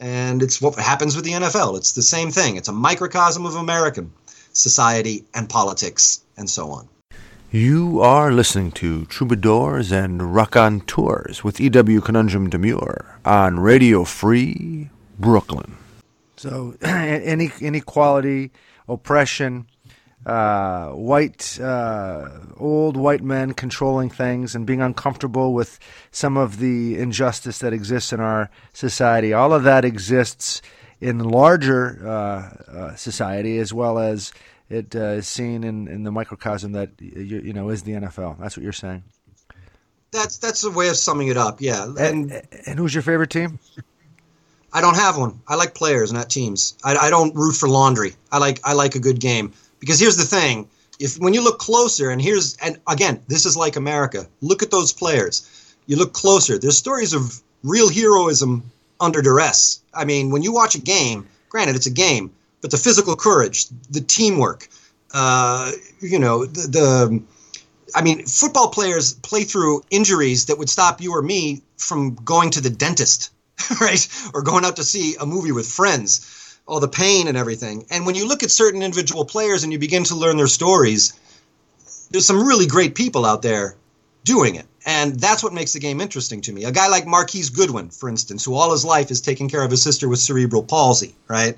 [0.00, 1.76] and it's what happens with the NFL.
[1.76, 2.56] It's the same thing.
[2.56, 4.12] It's a microcosm of American
[4.52, 6.88] society and politics and so on.
[7.54, 12.00] You are listening to Troubadours and Raconteurs with E.W.
[12.00, 14.88] Conundrum Demure on Radio Free
[15.18, 15.76] Brooklyn.
[16.38, 18.52] So, any inequality,
[18.88, 19.66] oppression,
[20.24, 25.78] uh, white, uh, old white men controlling things and being uncomfortable with
[26.10, 30.62] some of the injustice that exists in our society, all of that exists
[31.02, 34.32] in larger uh, uh, society as well as
[34.72, 38.38] it uh, is seen in, in the microcosm that you, you know is the NFL.
[38.40, 39.04] That's what you're saying.
[40.10, 41.60] That's that's a way of summing it up.
[41.60, 43.58] Yeah, and And, and who's your favorite team?
[44.72, 45.40] I don't have one.
[45.46, 46.74] I like players, not teams.
[46.82, 48.14] I, I don't root for laundry.
[48.30, 51.58] I like I like a good game because here's the thing: if when you look
[51.58, 54.26] closer, and here's and again, this is like America.
[54.40, 55.48] Look at those players.
[55.86, 56.58] You look closer.
[56.58, 59.82] There's stories of real heroism under duress.
[59.92, 63.66] I mean, when you watch a game, granted it's a game, but the physical courage,
[63.90, 64.68] the teamwork,
[65.12, 67.22] uh, you know, the, the
[67.94, 72.50] I mean, football players play through injuries that would stop you or me from going
[72.52, 73.30] to the dentist,
[73.80, 74.08] right?
[74.32, 77.84] Or going out to see a movie with friends, all the pain and everything.
[77.90, 81.12] And when you look at certain individual players and you begin to learn their stories,
[82.10, 83.76] there's some really great people out there
[84.24, 84.66] doing it.
[84.86, 86.64] And that's what makes the game interesting to me.
[86.64, 89.70] A guy like Marquise Goodwin, for instance, who all his life is taking care of
[89.70, 91.56] his sister with cerebral palsy, right?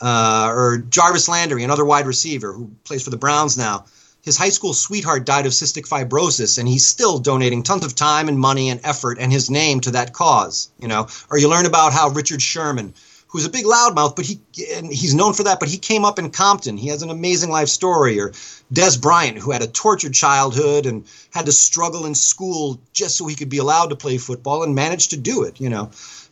[0.00, 3.84] Uh, or Jarvis Landry, another wide receiver who plays for the Browns now.
[4.22, 8.28] His high school sweetheart died of cystic fibrosis and he's still donating tons of time
[8.28, 11.08] and money and effort and his name to that cause you know.
[11.30, 12.92] Or you learn about how richard sherman
[13.28, 14.40] who's a big loudmouth but he
[14.74, 16.76] and he's known for that but he came up in compton.
[16.76, 18.20] He has an amazing life story.
[18.20, 18.30] Or
[18.72, 23.26] Dez Bryant who had a tortured childhood and had to struggle in school just so
[23.26, 25.90] he could be allowed to play football and managed to do it you know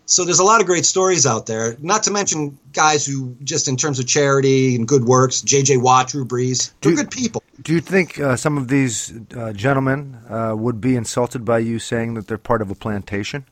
[0.08, 1.76] so there's a lot of great stories out there.
[1.80, 5.76] Not to mention guys who, just in terms of charity and good works, J.J.
[5.76, 7.42] Watt, Drew Brees, they're Do- good people.
[7.60, 11.78] Do you think uh, some of these uh, gentlemen uh, would be insulted by you
[11.78, 13.44] saying that they're part of a plantation?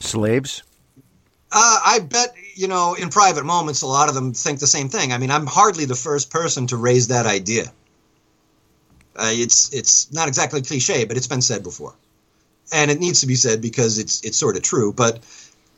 [0.00, 0.62] Slaves?
[1.52, 4.88] Uh, I bet you know, in private moments, a lot of them think the same
[4.88, 5.12] thing.
[5.12, 7.72] I mean, I'm hardly the first person to raise that idea.
[9.14, 11.94] Uh, it's it's not exactly cliche, but it's been said before,
[12.72, 14.92] and it needs to be said because it's it's sort of true.
[14.92, 15.20] But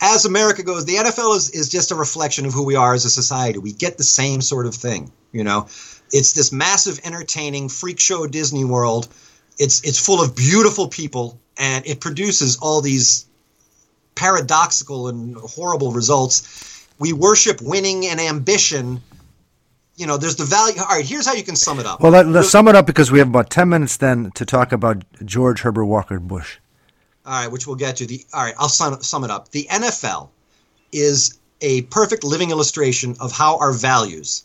[0.00, 3.04] as America goes, the NFL is, is just a reflection of who we are as
[3.04, 3.58] a society.
[3.58, 5.66] We get the same sort of thing, you know.
[6.12, 9.08] It's this massive, entertaining freak show Disney World.
[9.58, 13.26] It's it's full of beautiful people, and it produces all these
[14.14, 16.86] paradoxical and horrible results.
[16.98, 19.02] We worship winning and ambition.
[19.96, 20.80] You know, there's the value.
[20.80, 22.00] All right, here's how you can sum it up.
[22.00, 24.72] Well, let, let's sum it up because we have about 10 minutes then to talk
[24.72, 26.58] about George Herbert Walker Bush.
[27.26, 28.06] All right, which we'll get to.
[28.06, 29.50] The all right, I'll sum, sum it up.
[29.50, 30.28] The NFL
[30.92, 34.44] is a perfect living illustration of how our values,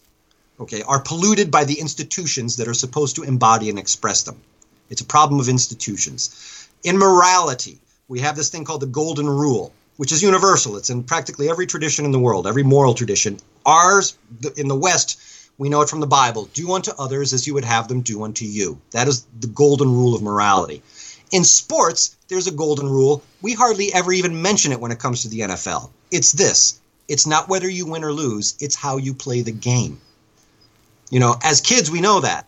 [0.59, 4.41] okay, are polluted by the institutions that are supposed to embody and express them.
[4.89, 6.67] It's a problem of institutions.
[6.83, 10.77] In morality, we have this thing called the golden rule, which is universal.
[10.77, 13.37] It's in practically every tradition in the world, every moral tradition.
[13.65, 14.17] Ours
[14.57, 15.19] in the West,
[15.57, 16.49] we know it from the Bible.
[16.53, 18.79] Do unto others as you would have them do unto you.
[18.91, 20.83] That is the golden rule of morality.
[21.35, 23.21] In sports, there's a golden rule.
[23.41, 25.89] We hardly ever even mention it when it comes to the NFL.
[26.09, 29.99] It's this it's not whether you win or lose, it's how you play the game.
[31.09, 32.47] You know, as kids, we know that.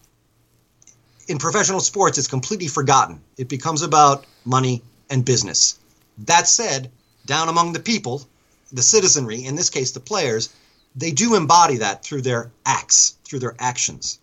[1.27, 3.19] In professional sports, it's completely forgotten.
[3.35, 5.77] It becomes about money and business.
[6.19, 6.89] That said,
[7.25, 8.25] down among the people,
[8.71, 10.47] the citizenry, in this case the players,
[10.95, 14.17] they do embody that through their acts, through their actions.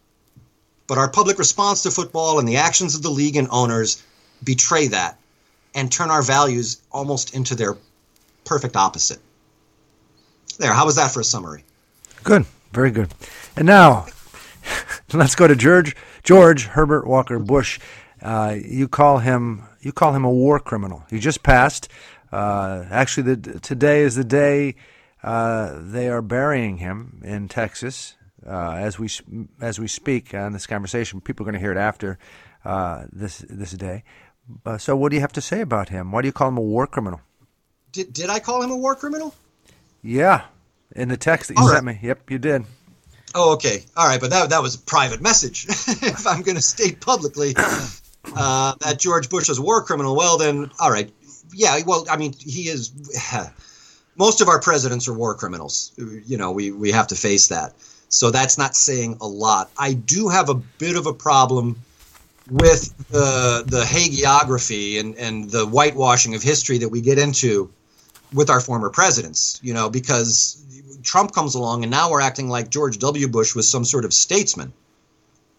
[0.87, 4.03] But our public response to football and the actions of the league and owners
[4.42, 5.18] betray that
[5.75, 7.77] and turn our values almost into their
[8.44, 9.18] perfect opposite.
[10.59, 11.64] There, how was that for a summary?
[12.23, 13.12] Good, very good.
[13.57, 14.07] And now,
[15.12, 17.81] let's go to George George Herbert Walker Bush.
[18.23, 21.05] Uh, you call him you call him a war criminal.
[21.11, 21.88] He just passed.
[22.33, 24.77] Uh, actually, the, today is the day
[25.23, 28.14] uh, they are burying him in Texas.
[28.47, 29.09] Uh, as we
[29.61, 32.18] as we speak on this conversation, people are going to hear it after
[32.64, 34.04] uh, this this day.
[34.65, 36.13] Uh, so, what do you have to say about him?
[36.13, 37.21] Why do you call him a war criminal?
[37.92, 39.35] Did, did I call him a war criminal?
[40.03, 40.42] Yeah,
[40.95, 42.01] in the text that you All sent right.
[42.03, 42.07] me.
[42.07, 42.65] Yep, you did.
[43.35, 43.85] Oh, okay.
[43.97, 45.67] All right, but that, that was a private message.
[45.69, 50.38] if I'm going to state publicly uh, that George Bush is a war criminal, well,
[50.38, 51.11] then, all right.
[51.53, 52.92] Yeah, well, I mean, he is.
[54.17, 55.92] Most of our presidents are war criminals.
[55.97, 57.73] You know, we, we have to face that.
[58.09, 59.71] So that's not saying a lot.
[59.77, 61.81] I do have a bit of a problem
[62.51, 67.71] with the, the hagiography and, and the whitewashing of history that we get into
[68.33, 70.63] with our former presidents, you know, because
[71.03, 73.29] Trump comes along and now we're acting like George W.
[73.29, 74.73] Bush was some sort of statesman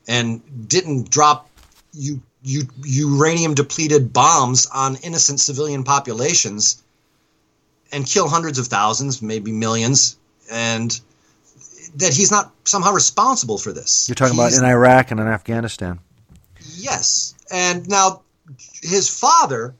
[0.07, 1.49] and didn't drop
[1.93, 6.83] u- u- uranium depleted bombs on innocent civilian populations
[7.91, 10.17] and kill hundreds of thousands, maybe millions,
[10.51, 10.99] and
[11.95, 14.09] that he's not somehow responsible for this.
[14.09, 15.99] You're talking about in Iraq and in Afghanistan.
[16.95, 17.35] Yes.
[17.51, 18.21] And now
[18.81, 19.75] his father,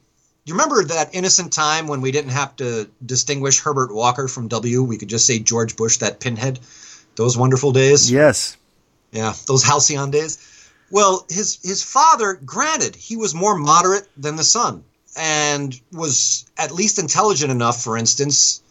[0.46, 4.84] you remember that innocent time when we didn't have to distinguish Herbert Walker from W?
[4.84, 6.60] We could just say George Bush, that pinhead.
[7.16, 8.12] Those wonderful days.
[8.12, 8.58] Yes.
[9.12, 10.38] Yeah, those halcyon days.
[10.92, 14.84] Well, his his father, granted, he was more moderate than the son
[15.16, 18.62] and was at least intelligent enough, for instance,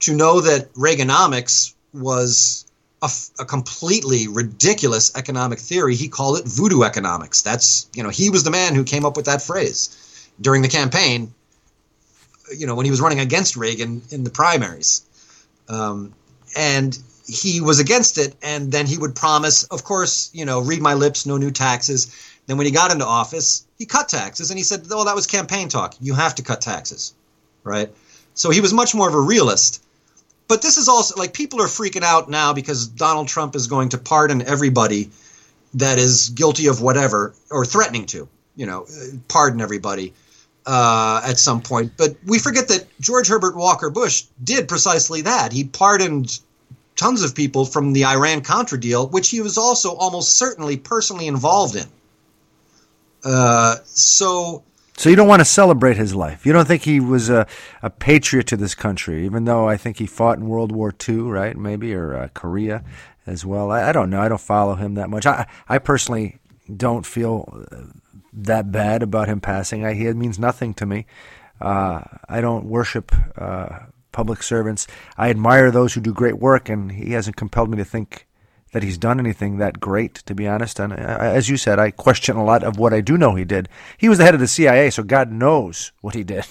[0.00, 2.63] to know that Reaganomics was
[3.04, 5.94] a, a completely ridiculous economic theory.
[5.94, 7.42] He called it voodoo economics.
[7.42, 10.68] That's you know he was the man who came up with that phrase during the
[10.68, 11.32] campaign.
[12.54, 15.02] You know when he was running against Reagan in the primaries,
[15.68, 16.14] um,
[16.56, 18.34] and he was against it.
[18.42, 22.14] And then he would promise, of course, you know, read my lips, no new taxes.
[22.46, 25.26] Then when he got into office, he cut taxes, and he said, "Oh, that was
[25.26, 25.94] campaign talk.
[26.00, 27.14] You have to cut taxes."
[27.64, 27.90] right?
[28.34, 29.82] So he was much more of a realist.
[30.46, 33.90] But this is also like people are freaking out now because Donald Trump is going
[33.90, 35.10] to pardon everybody
[35.74, 38.86] that is guilty of whatever or threatening to, you know,
[39.28, 40.12] pardon everybody
[40.66, 41.92] uh, at some point.
[41.96, 45.52] But we forget that George Herbert Walker Bush did precisely that.
[45.52, 46.38] He pardoned
[46.96, 51.26] tons of people from the Iran Contra deal, which he was also almost certainly personally
[51.26, 51.86] involved in.
[53.24, 54.62] Uh, so
[54.96, 56.46] So you don't want to celebrate his life.
[56.46, 57.46] You don't think he was a,
[57.82, 61.22] a patriot to this country, even though I think he fought in World War II,
[61.22, 61.56] right?
[61.56, 62.84] Maybe or uh, Korea
[63.26, 63.70] as well.
[63.70, 64.20] I, I don't know.
[64.20, 65.26] I don't follow him that much.
[65.26, 66.38] I I personally
[66.74, 67.76] don't feel uh,
[68.32, 69.84] that bad about him passing.
[69.84, 71.06] I, he means nothing to me.
[71.60, 73.80] Uh, I don't worship uh,
[74.12, 74.86] public servants.
[75.16, 78.26] I admire those who do great work, and he hasn't compelled me to think
[78.74, 80.80] that he's done anything that great, to be honest.
[80.80, 83.44] And uh, as you said, I question a lot of what I do know he
[83.44, 83.68] did.
[83.96, 86.44] He was the head of the CIA, so God knows what he did.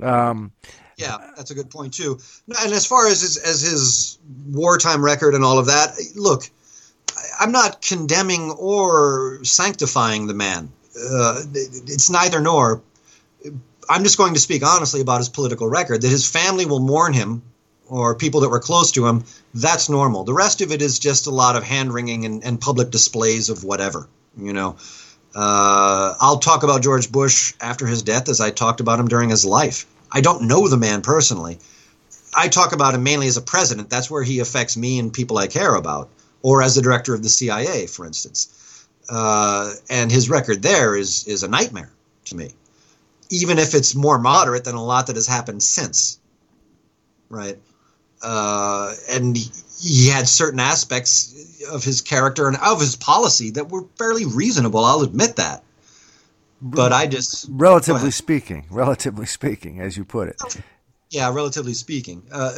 [0.00, 0.52] Um,
[0.96, 2.18] Yeah, that's a good point too.
[2.64, 6.44] And as far as his, as his wartime record and all of that, look,
[7.38, 10.72] I'm not condemning or sanctifying the man.
[10.96, 12.80] Uh, it's neither nor.
[13.90, 16.00] I'm just going to speak honestly about his political record.
[16.00, 17.42] That his family will mourn him,
[17.92, 19.22] or people that were close to him.
[19.52, 20.24] That's normal.
[20.24, 23.50] The rest of it is just a lot of hand wringing and, and public displays
[23.50, 24.08] of whatever.
[24.34, 24.76] You know,
[25.34, 29.28] uh, I'll talk about George Bush after his death as I talked about him during
[29.28, 29.84] his life.
[30.10, 31.58] I don't know the man personally.
[32.34, 33.90] I talk about him mainly as a president.
[33.90, 36.08] That's where he affects me and people I care about,
[36.40, 38.86] or as the director of the CIA, for instance.
[39.10, 41.90] Uh, and his record there is is a nightmare
[42.26, 42.54] to me,
[43.28, 46.18] even if it's more moderate than a lot that has happened since.
[47.28, 47.58] Right,
[48.22, 53.84] uh, and he, had certain aspects of his character and of his policy that were
[53.98, 54.84] fairly reasonable.
[54.84, 55.64] I'll admit that.
[56.60, 60.62] But I just relatively speaking, relatively speaking, as you put it.
[61.10, 62.22] yeah, relatively speaking.
[62.30, 62.54] Uh,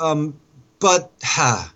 [0.00, 0.38] um,
[0.78, 1.72] but ha,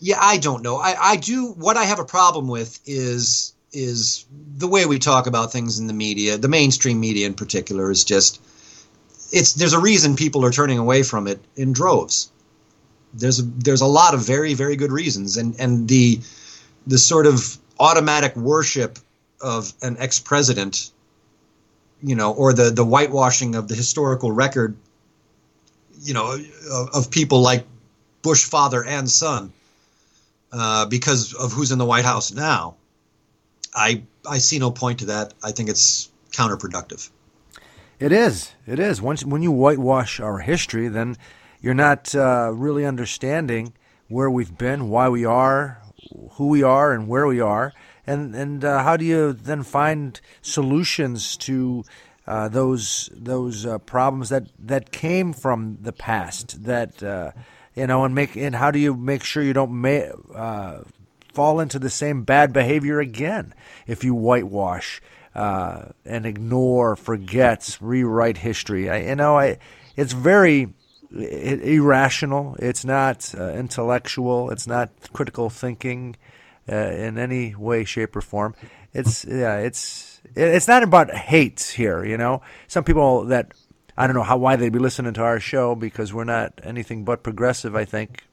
[0.00, 0.76] yeah, I don't know.
[0.76, 1.52] I, I do.
[1.52, 4.24] What I have a problem with is is
[4.56, 6.36] the way we talk about things in the media.
[6.38, 8.40] The mainstream media, in particular, is just
[9.30, 9.54] it's.
[9.54, 12.30] There's a reason people are turning away from it in droves.
[13.14, 16.20] There's a, there's a lot of very very good reasons, and and the
[16.86, 18.98] the sort of automatic worship
[19.40, 20.90] of an ex president
[22.02, 24.76] you know, or the the whitewashing of the historical record,
[26.00, 26.38] you know,
[26.72, 27.64] of, of people like
[28.22, 29.52] Bush father and son,
[30.52, 32.76] uh, because of who's in the White House now.
[33.74, 35.34] I I see no point to that.
[35.42, 37.10] I think it's counterproductive.
[37.98, 38.52] It is.
[38.66, 39.02] It is.
[39.02, 41.16] Once when you whitewash our history, then
[41.60, 43.72] you're not uh, really understanding
[44.06, 45.82] where we've been, why we are,
[46.32, 47.72] who we are, and where we are,
[48.06, 51.84] and and uh, how do you then find solutions to
[52.26, 57.32] uh, those those uh, problems that that came from the past that uh,
[57.74, 59.84] you know, and make and how do you make sure you don't
[60.34, 60.82] uh,
[61.32, 63.52] fall into the same bad behavior again
[63.88, 65.02] if you whitewash
[65.38, 68.90] uh, and ignore, forgets, rewrite history.
[68.90, 69.58] I, you know, I,
[69.96, 70.74] it's very
[71.12, 72.56] irrational.
[72.58, 74.50] It's not uh, intellectual.
[74.50, 76.16] It's not critical thinking
[76.68, 78.56] uh, in any way, shape, or form.
[78.92, 82.04] It's yeah, it's it's not about hate here.
[82.04, 83.52] You know, some people that
[83.96, 87.04] I don't know how why they'd be listening to our show because we're not anything
[87.04, 87.76] but progressive.
[87.76, 88.24] I think.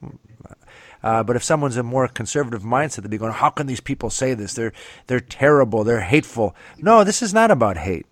[1.06, 4.10] Uh, but if someone's a more conservative mindset, they'd be going, "How can these people
[4.10, 4.56] say this?
[4.56, 4.74] They're
[5.06, 5.84] they're terrible.
[5.84, 8.08] They're hateful." No, this is not about hate.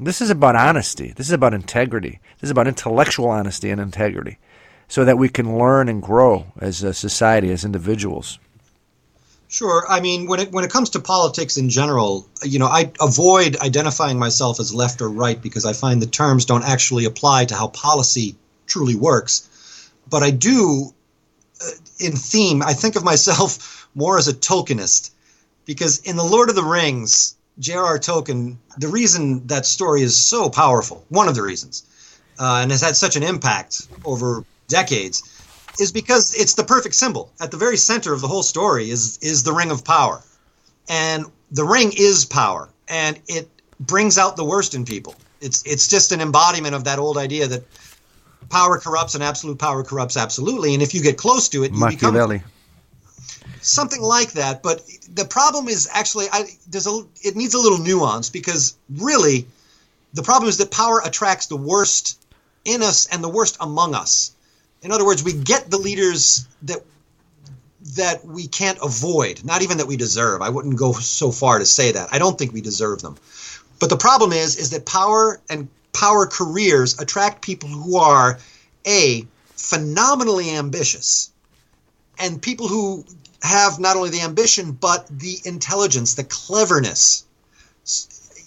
[0.00, 1.12] This is about honesty.
[1.14, 2.20] This is about integrity.
[2.40, 4.38] This is about intellectual honesty and integrity,
[4.88, 8.38] so that we can learn and grow as a society, as individuals.
[9.48, 9.84] Sure.
[9.86, 13.58] I mean, when it when it comes to politics in general, you know, I avoid
[13.58, 17.54] identifying myself as left or right because I find the terms don't actually apply to
[17.54, 19.46] how policy truly works.
[20.08, 20.94] But I do,
[21.98, 25.10] in theme, I think of myself more as a Tolkienist
[25.64, 27.98] because in the Lord of the Rings, J.R.R.
[27.98, 31.84] Tolkien, the reason that story is so powerful, one of the reasons,
[32.38, 35.22] uh, and has had such an impact over decades,
[35.78, 37.30] is because it's the perfect symbol.
[37.40, 40.22] At the very center of the whole story is is the ring of power.
[40.88, 43.48] And the ring is power and it
[43.80, 45.14] brings out the worst in people.
[45.40, 47.64] It's it's just an embodiment of that old idea that
[48.52, 50.74] power corrupts and absolute power corrupts absolutely.
[50.74, 52.14] And if you get close to it, you become
[53.62, 54.62] something like that.
[54.62, 59.46] But the problem is actually, I, there's a, it needs a little nuance because really,
[60.12, 62.22] the problem is that power attracts the worst
[62.66, 64.32] in us and the worst among us.
[64.82, 66.82] In other words, we get the leaders that
[67.96, 70.42] that we can't avoid, not even that we deserve.
[70.42, 72.10] I wouldn't go so far to say that.
[72.12, 73.16] I don't think we deserve them.
[73.80, 78.38] But the problem is is that power and power careers attract people who are
[78.86, 79.26] a
[79.56, 81.30] phenomenally ambitious
[82.18, 83.04] and people who
[83.42, 87.24] have not only the ambition but the intelligence, the cleverness,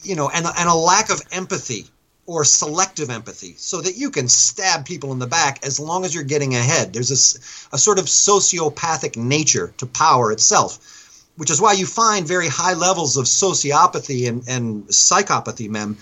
[0.03, 1.85] you know, and and a lack of empathy
[2.27, 6.15] or selective empathy, so that you can stab people in the back as long as
[6.15, 6.91] you're getting ahead.
[6.91, 12.27] There's a, a sort of sociopathic nature to power itself, which is why you find
[12.27, 15.97] very high levels of sociopathy and, and psychopathy, mem,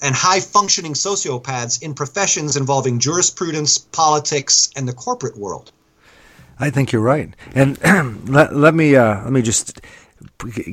[0.00, 5.72] and high functioning sociopaths in professions involving jurisprudence, politics, and the corporate world.
[6.60, 7.34] I think you're right.
[7.54, 7.78] And
[8.28, 9.80] let, let me uh, let me just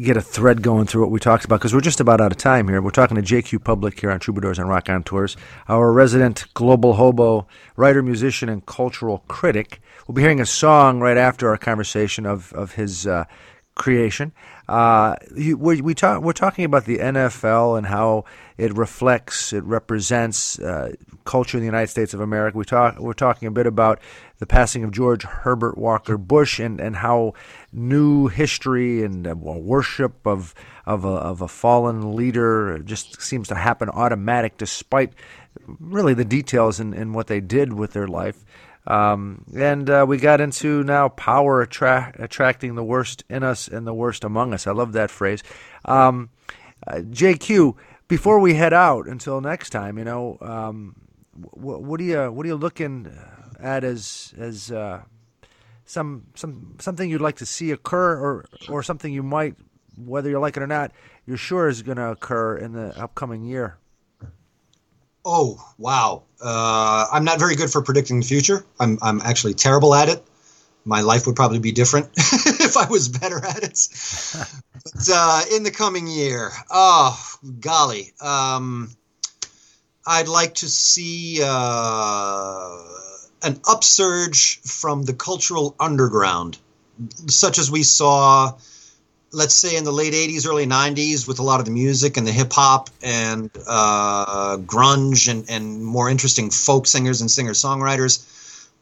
[0.02, 2.38] get a thread going through what we talked about because we're just about out of
[2.38, 2.82] time here.
[2.82, 8.02] We're talking to JQ Public here on Troubadours and Raconteurs, our resident global hobo, writer,
[8.02, 9.82] musician, and cultural critic.
[10.08, 13.26] We'll be hearing a song right after our conversation of of his uh,
[13.76, 14.32] creation.
[14.68, 18.24] Uh, you, we, we talk, we're talking about the NFL and how
[18.58, 20.94] it reflects, it represents uh,
[21.26, 22.58] culture in the United States of America.
[22.58, 24.00] We talk, we're talking a bit about
[24.40, 27.34] the passing of George Herbert Walker Bush and, and how
[27.72, 30.56] new history and uh, worship of
[30.86, 35.14] of a, of a fallen leader just seems to happen automatic, despite
[35.80, 38.46] really the details in, in what they did with their life.
[38.88, 43.86] Um, and uh, we got into now power attra- attracting the worst in us and
[43.88, 44.68] the worst among us.
[44.68, 45.42] I love that phrase.
[45.86, 46.30] Um,
[46.86, 47.76] uh, JQ,
[48.08, 50.96] before we head out until next time, you know, um,
[51.34, 53.12] wh- what are you what are you looking
[53.60, 55.02] at as as uh,
[55.86, 59.56] some some something you'd like to see occur, or or something you might,
[59.98, 60.92] whether you like it or not,
[61.26, 63.78] you're sure is going to occur in the upcoming year?
[65.26, 66.22] Oh wow!
[66.40, 68.64] Uh, I'm not very good for predicting the future.
[68.80, 70.24] I'm I'm actually terrible at it.
[70.86, 73.88] My life would probably be different if I was better at it.
[74.84, 77.20] but uh, in the coming year, oh
[77.60, 78.96] golly, um,
[80.06, 82.84] I'd like to see uh,
[83.42, 86.60] an upsurge from the cultural underground,
[87.28, 88.54] such as we saw
[89.36, 92.26] let's say in the late 80s early 90s with a lot of the music and
[92.26, 98.24] the hip hop and uh, grunge and, and more interesting folk singers and singer songwriters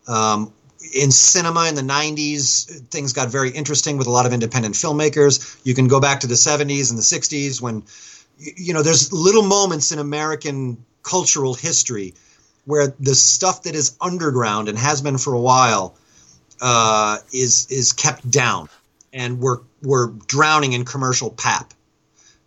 [0.08, 0.54] um,
[0.94, 5.60] in cinema in the 90s things got very interesting with a lot of independent filmmakers.
[5.64, 7.84] You can go back to the 70s and the 60s when
[8.38, 12.16] you know there's little moments in american cultural history
[12.66, 15.96] where the stuff that is underground and has been for a while
[16.62, 18.70] uh, is is kept down
[19.14, 21.74] and we're we're drowning in commercial pap,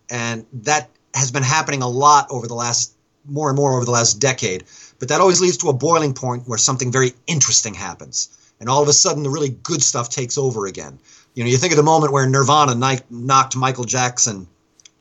[0.09, 2.93] and that has been happening a lot over the last
[3.25, 4.65] more and more over the last decade.
[4.99, 8.83] But that always leads to a boiling point where something very interesting happens, and all
[8.83, 10.99] of a sudden the really good stuff takes over again.
[11.33, 14.47] You know, you think of the moment where Nirvana ni- knocked Michael Jackson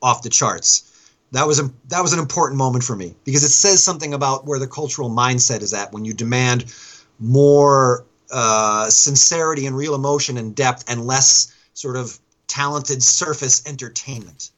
[0.02, 0.92] off the charts.
[1.32, 4.46] That was a, that was an important moment for me because it says something about
[4.46, 6.72] where the cultural mindset is at when you demand
[7.18, 14.50] more uh, sincerity and real emotion and depth and less sort of talented surface entertainment.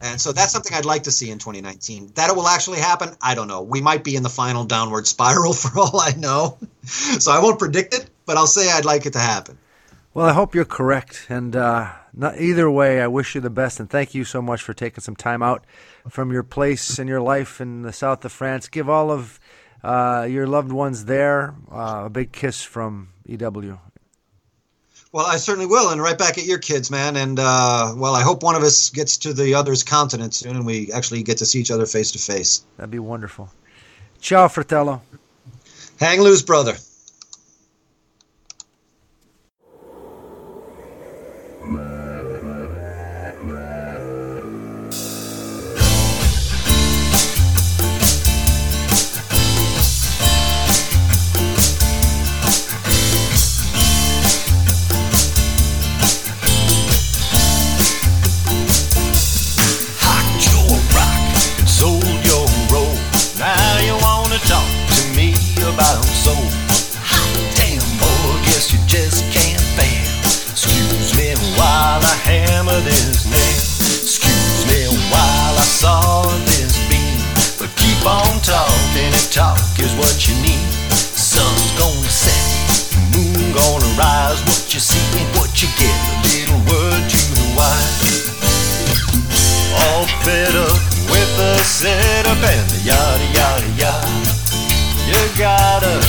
[0.00, 2.12] And so that's something I'd like to see in 2019.
[2.14, 3.62] That it will actually happen, I don't know.
[3.62, 6.58] We might be in the final downward spiral for all I know.
[7.18, 9.58] So I won't predict it, but I'll say I'd like it to happen.
[10.14, 11.26] Well, I hope you're correct.
[11.28, 13.80] And uh, not, either way, I wish you the best.
[13.80, 15.64] And thank you so much for taking some time out
[16.08, 18.68] from your place and your life in the south of France.
[18.68, 19.40] Give all of
[19.82, 23.80] uh, your loved ones there uh, a big kiss from EW.
[25.16, 27.16] Well, I certainly will, and right back at your kids, man.
[27.16, 30.66] And uh, well, I hope one of us gets to the other's continent soon, and
[30.66, 32.66] we actually get to see each other face to face.
[32.76, 33.48] That'd be wonderful.
[34.20, 35.00] Ciao, fratello.
[35.98, 36.74] Hang loose, brother.
[79.36, 80.64] talk is what you need.
[80.88, 82.40] The sun's gonna set,
[82.88, 84.40] the moon gonna rise.
[84.48, 88.32] What you see and what you get, a little word to the wise.
[89.76, 90.80] All fed up
[91.12, 94.16] with the setup and the yada yada yada.
[95.04, 96.00] You gotta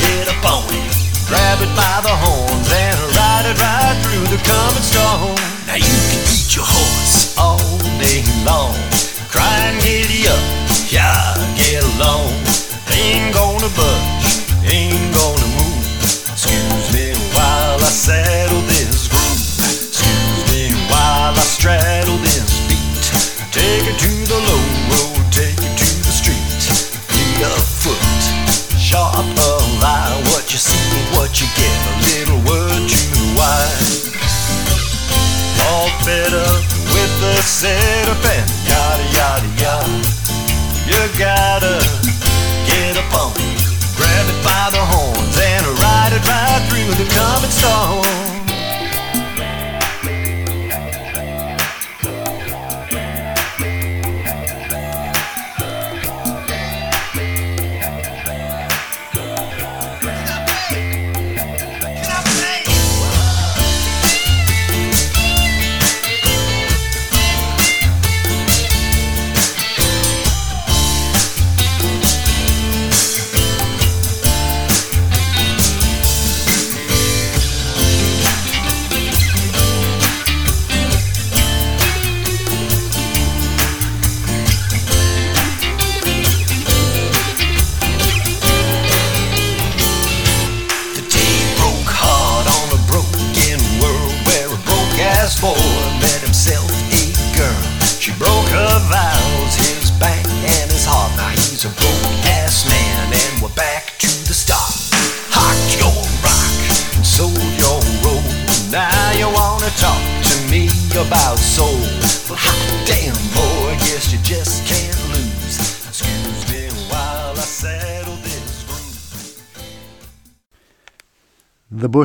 [0.00, 0.88] get a pony,
[1.28, 5.36] grab it by the horns, and ride it right through the coming storm.
[5.68, 7.60] Now you can beat your horse all
[8.00, 8.72] day long,
[9.28, 10.57] crying giddy up
[10.90, 12.32] yeah, get along.
[12.92, 15.37] Ain't gonna budge, ain't gonna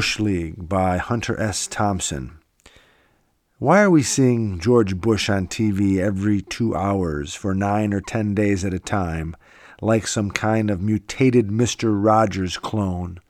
[0.03, 1.65] Bush League by Hunter S.
[1.65, 2.37] Thompson.
[3.57, 8.35] Why are we seeing George Bush on TV every two hours for nine or ten
[8.35, 9.33] days at a time,
[9.81, 11.93] like some kind of mutated Mr.
[11.95, 13.21] Rogers clone?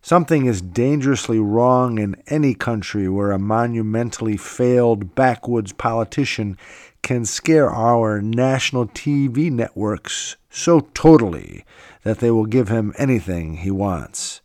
[0.00, 6.56] Something is dangerously wrong in any country where a monumentally failed backwoods politician
[7.02, 11.64] can scare our national TV networks so totally
[12.04, 14.41] that they will give him anything he wants.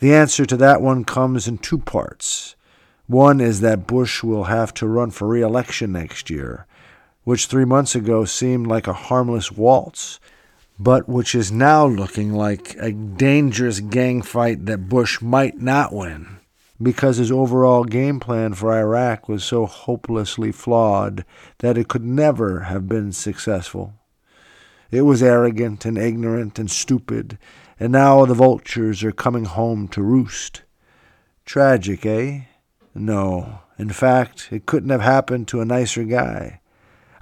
[0.00, 2.54] The answer to that one comes in two parts.
[3.06, 6.66] One is that Bush will have to run for re election next year,
[7.24, 10.20] which three months ago seemed like a harmless waltz,
[10.78, 16.38] but which is now looking like a dangerous gang fight that Bush might not win
[16.80, 21.24] because his overall game plan for Iraq was so hopelessly flawed
[21.58, 23.94] that it could never have been successful.
[24.90, 27.36] It was arrogant and ignorant and stupid,
[27.80, 30.62] and now the vultures are coming home to roost.
[31.44, 32.40] Tragic, eh?
[32.94, 33.60] No.
[33.78, 36.60] In fact, it couldn't have happened to a nicer guy.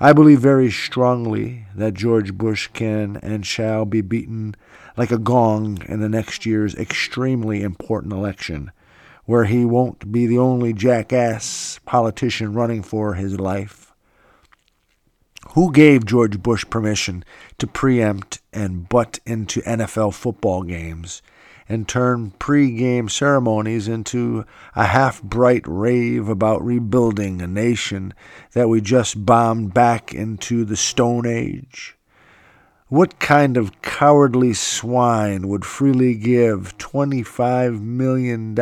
[0.00, 4.54] I believe very strongly that George Bush can and shall be beaten
[4.96, 8.72] like a gong in the next year's extremely important election,
[9.24, 13.86] where he won't be the only jackass politician running for his life.
[15.57, 17.24] Who gave George Bush permission
[17.57, 21.22] to preempt and butt into NFL football games
[21.66, 24.44] and turn pre-game ceremonies into
[24.74, 28.12] a half-bright rave about rebuilding a nation
[28.52, 31.96] that we just bombed back into the Stone Age?
[32.88, 38.54] What kind of cowardly swine would freely give $25 million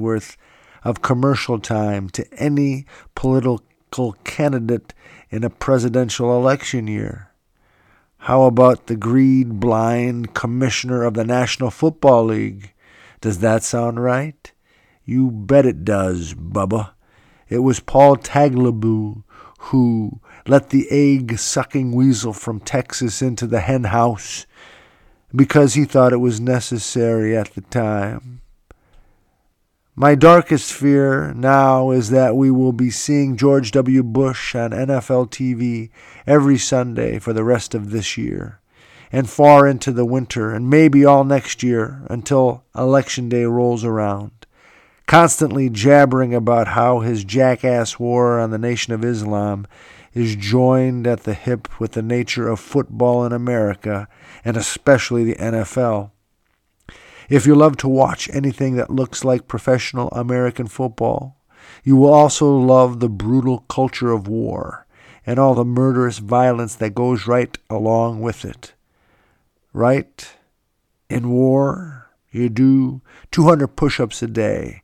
[0.00, 0.38] worth
[0.82, 4.94] of commercial time to any political candidate
[5.30, 7.30] in a presidential election year?
[8.22, 12.74] How about the greed blind commissioner of the National Football League?
[13.20, 14.52] Does that sound right?
[15.04, 16.90] You bet it does, Bubba.
[17.48, 19.22] It was Paul Tagliabue
[19.58, 24.46] who let the egg sucking weasel from Texas into the hen house
[25.34, 28.40] because he thought it was necessary at the time.
[30.00, 34.04] My darkest fear now is that we will be seeing George W.
[34.04, 35.90] Bush on NFL TV
[36.24, 38.60] every Sunday for the rest of this year,
[39.10, 44.46] and far into the winter, and maybe all next year until Election Day rolls around,
[45.06, 49.66] constantly jabbering about how his jackass war on the Nation of Islam
[50.14, 54.06] is joined at the hip with the nature of football in America,
[54.44, 56.12] and especially the NFL.
[57.28, 61.36] If you love to watch anything that looks like professional American football,
[61.84, 64.86] you will also love the brutal culture of war
[65.26, 68.72] and all the murderous violence that goes right along with it.
[69.74, 70.36] Right?
[71.10, 74.82] In war, you do 200 push ups a day,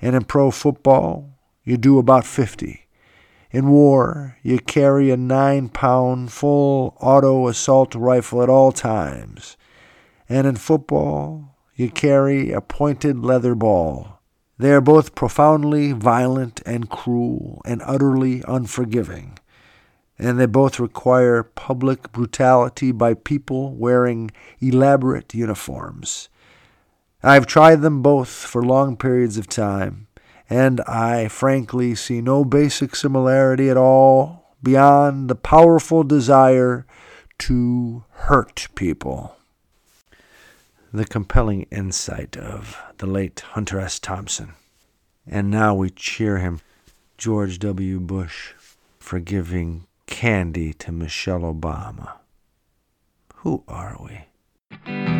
[0.00, 1.30] and in pro football,
[1.64, 2.86] you do about 50.
[3.50, 9.56] In war, you carry a nine pound full auto assault rifle at all times.
[10.28, 11.47] And in football,
[11.78, 14.18] you carry a pointed leather ball.
[14.58, 19.38] They are both profoundly violent and cruel and utterly unforgiving.
[20.18, 26.28] And they both require public brutality by people wearing elaborate uniforms.
[27.22, 30.08] I've tried them both for long periods of time,
[30.50, 36.86] and I frankly see no basic similarity at all beyond the powerful desire
[37.38, 39.37] to hurt people.
[40.92, 43.98] The compelling insight of the late Hunter S.
[43.98, 44.54] Thompson.
[45.26, 46.60] And now we cheer him,
[47.18, 48.00] George W.
[48.00, 48.54] Bush,
[48.98, 52.12] for giving candy to Michelle Obama.
[53.36, 55.17] Who are we?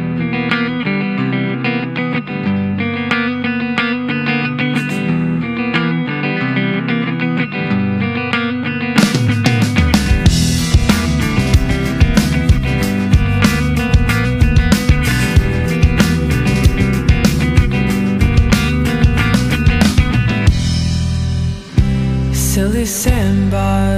[22.88, 23.97] Silly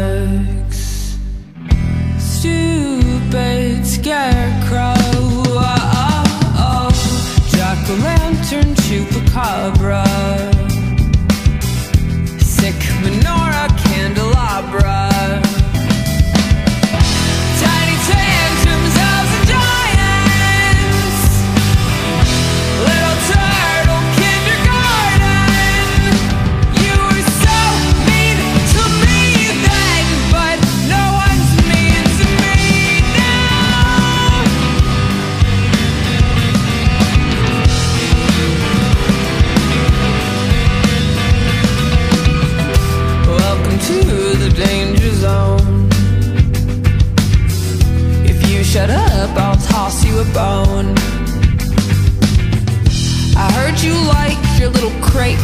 [53.83, 55.39] you liked your little crate.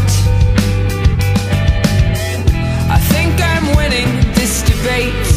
[2.88, 5.35] I think I'm winning this debate.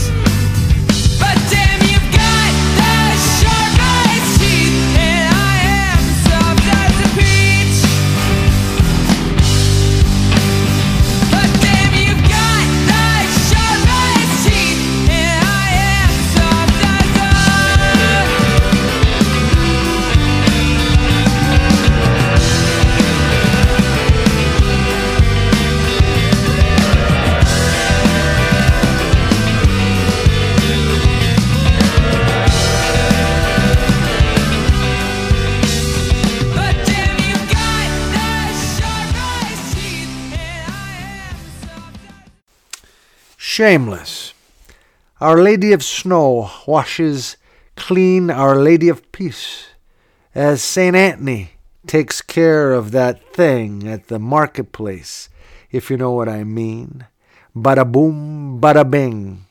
[43.60, 44.34] Shameless.
[45.20, 47.36] Our Lady of Snow washes
[47.76, 49.72] clean Our Lady of Peace,
[50.34, 50.96] as St.
[50.96, 51.56] Anthony
[51.86, 55.28] takes care of that thing at the marketplace,
[55.72, 57.08] if you know what I mean.
[57.54, 59.44] Bada boom, bada bing.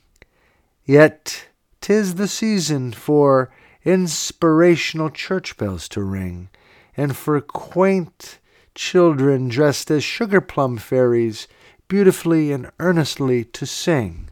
[0.87, 1.49] Yet
[1.83, 3.51] 'tis the season for
[3.85, 6.49] inspirational church bells to ring,
[6.97, 8.39] and for quaint
[8.75, 11.47] children dressed as sugar plum fairies
[11.89, 14.29] beautifully and earnestly to sing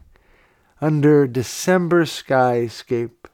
[0.79, 3.25] under December skyscape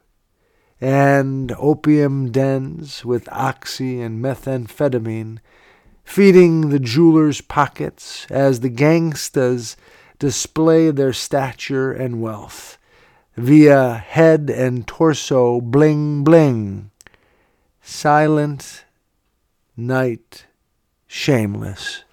[0.80, 5.39] and opium dens with oxy and methamphetamine
[6.03, 9.76] feeding the jewelers' pockets as the gangstas
[10.19, 12.78] display their stature and wealth
[13.36, 16.91] via head and torso bling bling.
[17.82, 18.86] Silent
[19.76, 20.45] night,
[21.07, 22.03] shameless.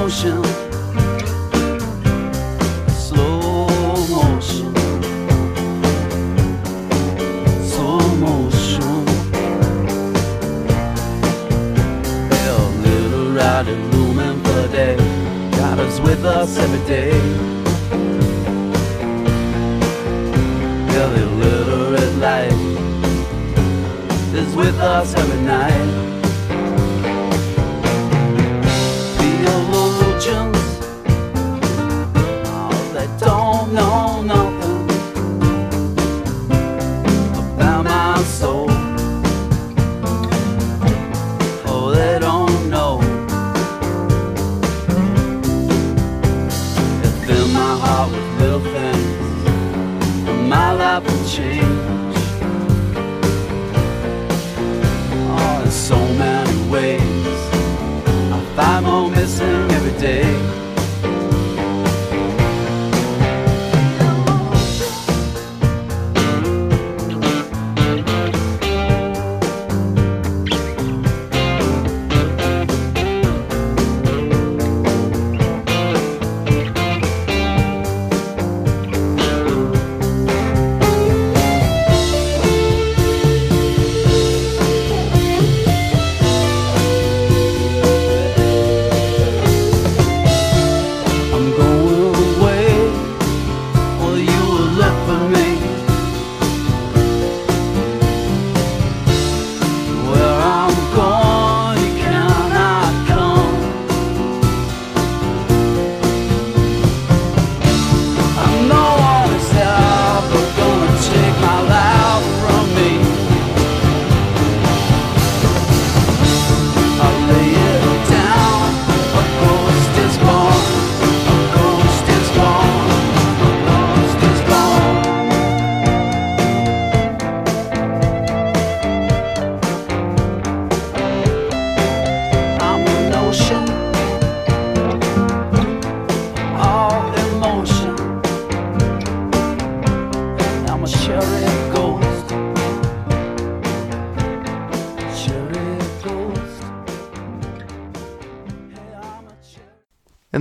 [0.00, 0.42] motion.
[3.06, 3.66] Slow
[4.14, 4.72] motion.
[7.70, 9.04] Slow motion.
[12.30, 13.34] Little.
[15.60, 17.12] Got us with us every day.
[20.92, 22.60] Yeah, the little red light
[24.40, 25.97] is with us every night.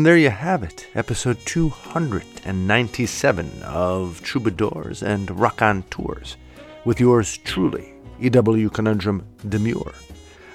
[0.07, 6.37] There you have it, episode 297 of Troubadours and Raconteurs,
[6.85, 9.91] with yours truly, EW Conundrum Demure.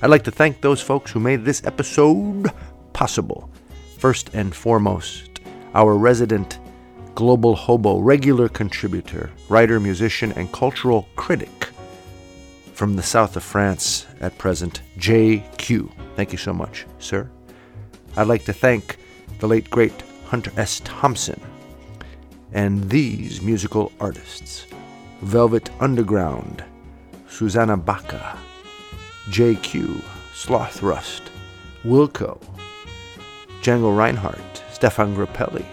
[0.01, 2.51] I'd like to thank those folks who made this episode
[2.95, 3.51] possible.
[3.99, 5.41] First and foremost,
[5.75, 6.59] our resident
[7.15, 11.69] Global Hobo regular contributor, writer, musician, and cultural critic
[12.73, 15.93] from the south of France at present, JQ.
[16.17, 17.29] Thank you so much, sir.
[18.17, 18.97] I'd like to thank
[19.43, 20.81] the late great Hunter S.
[20.85, 21.41] Thompson
[22.53, 24.67] and these musical artists
[25.23, 26.63] Velvet Underground,
[27.29, 28.39] Susana Baca,
[29.31, 30.01] JQ,
[30.33, 31.25] Sloth Rust,
[31.83, 32.41] Wilco,
[33.63, 35.67] Django Reinhardt, Stéphane Grappelli,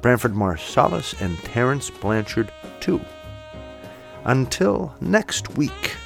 [0.00, 3.00] Branford Marsalis, and Terence Blanchard, too.
[4.26, 5.96] Until next week,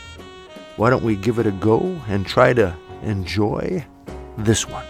[0.76, 3.84] why don't we give it a go and try to enjoy
[4.38, 4.89] this one?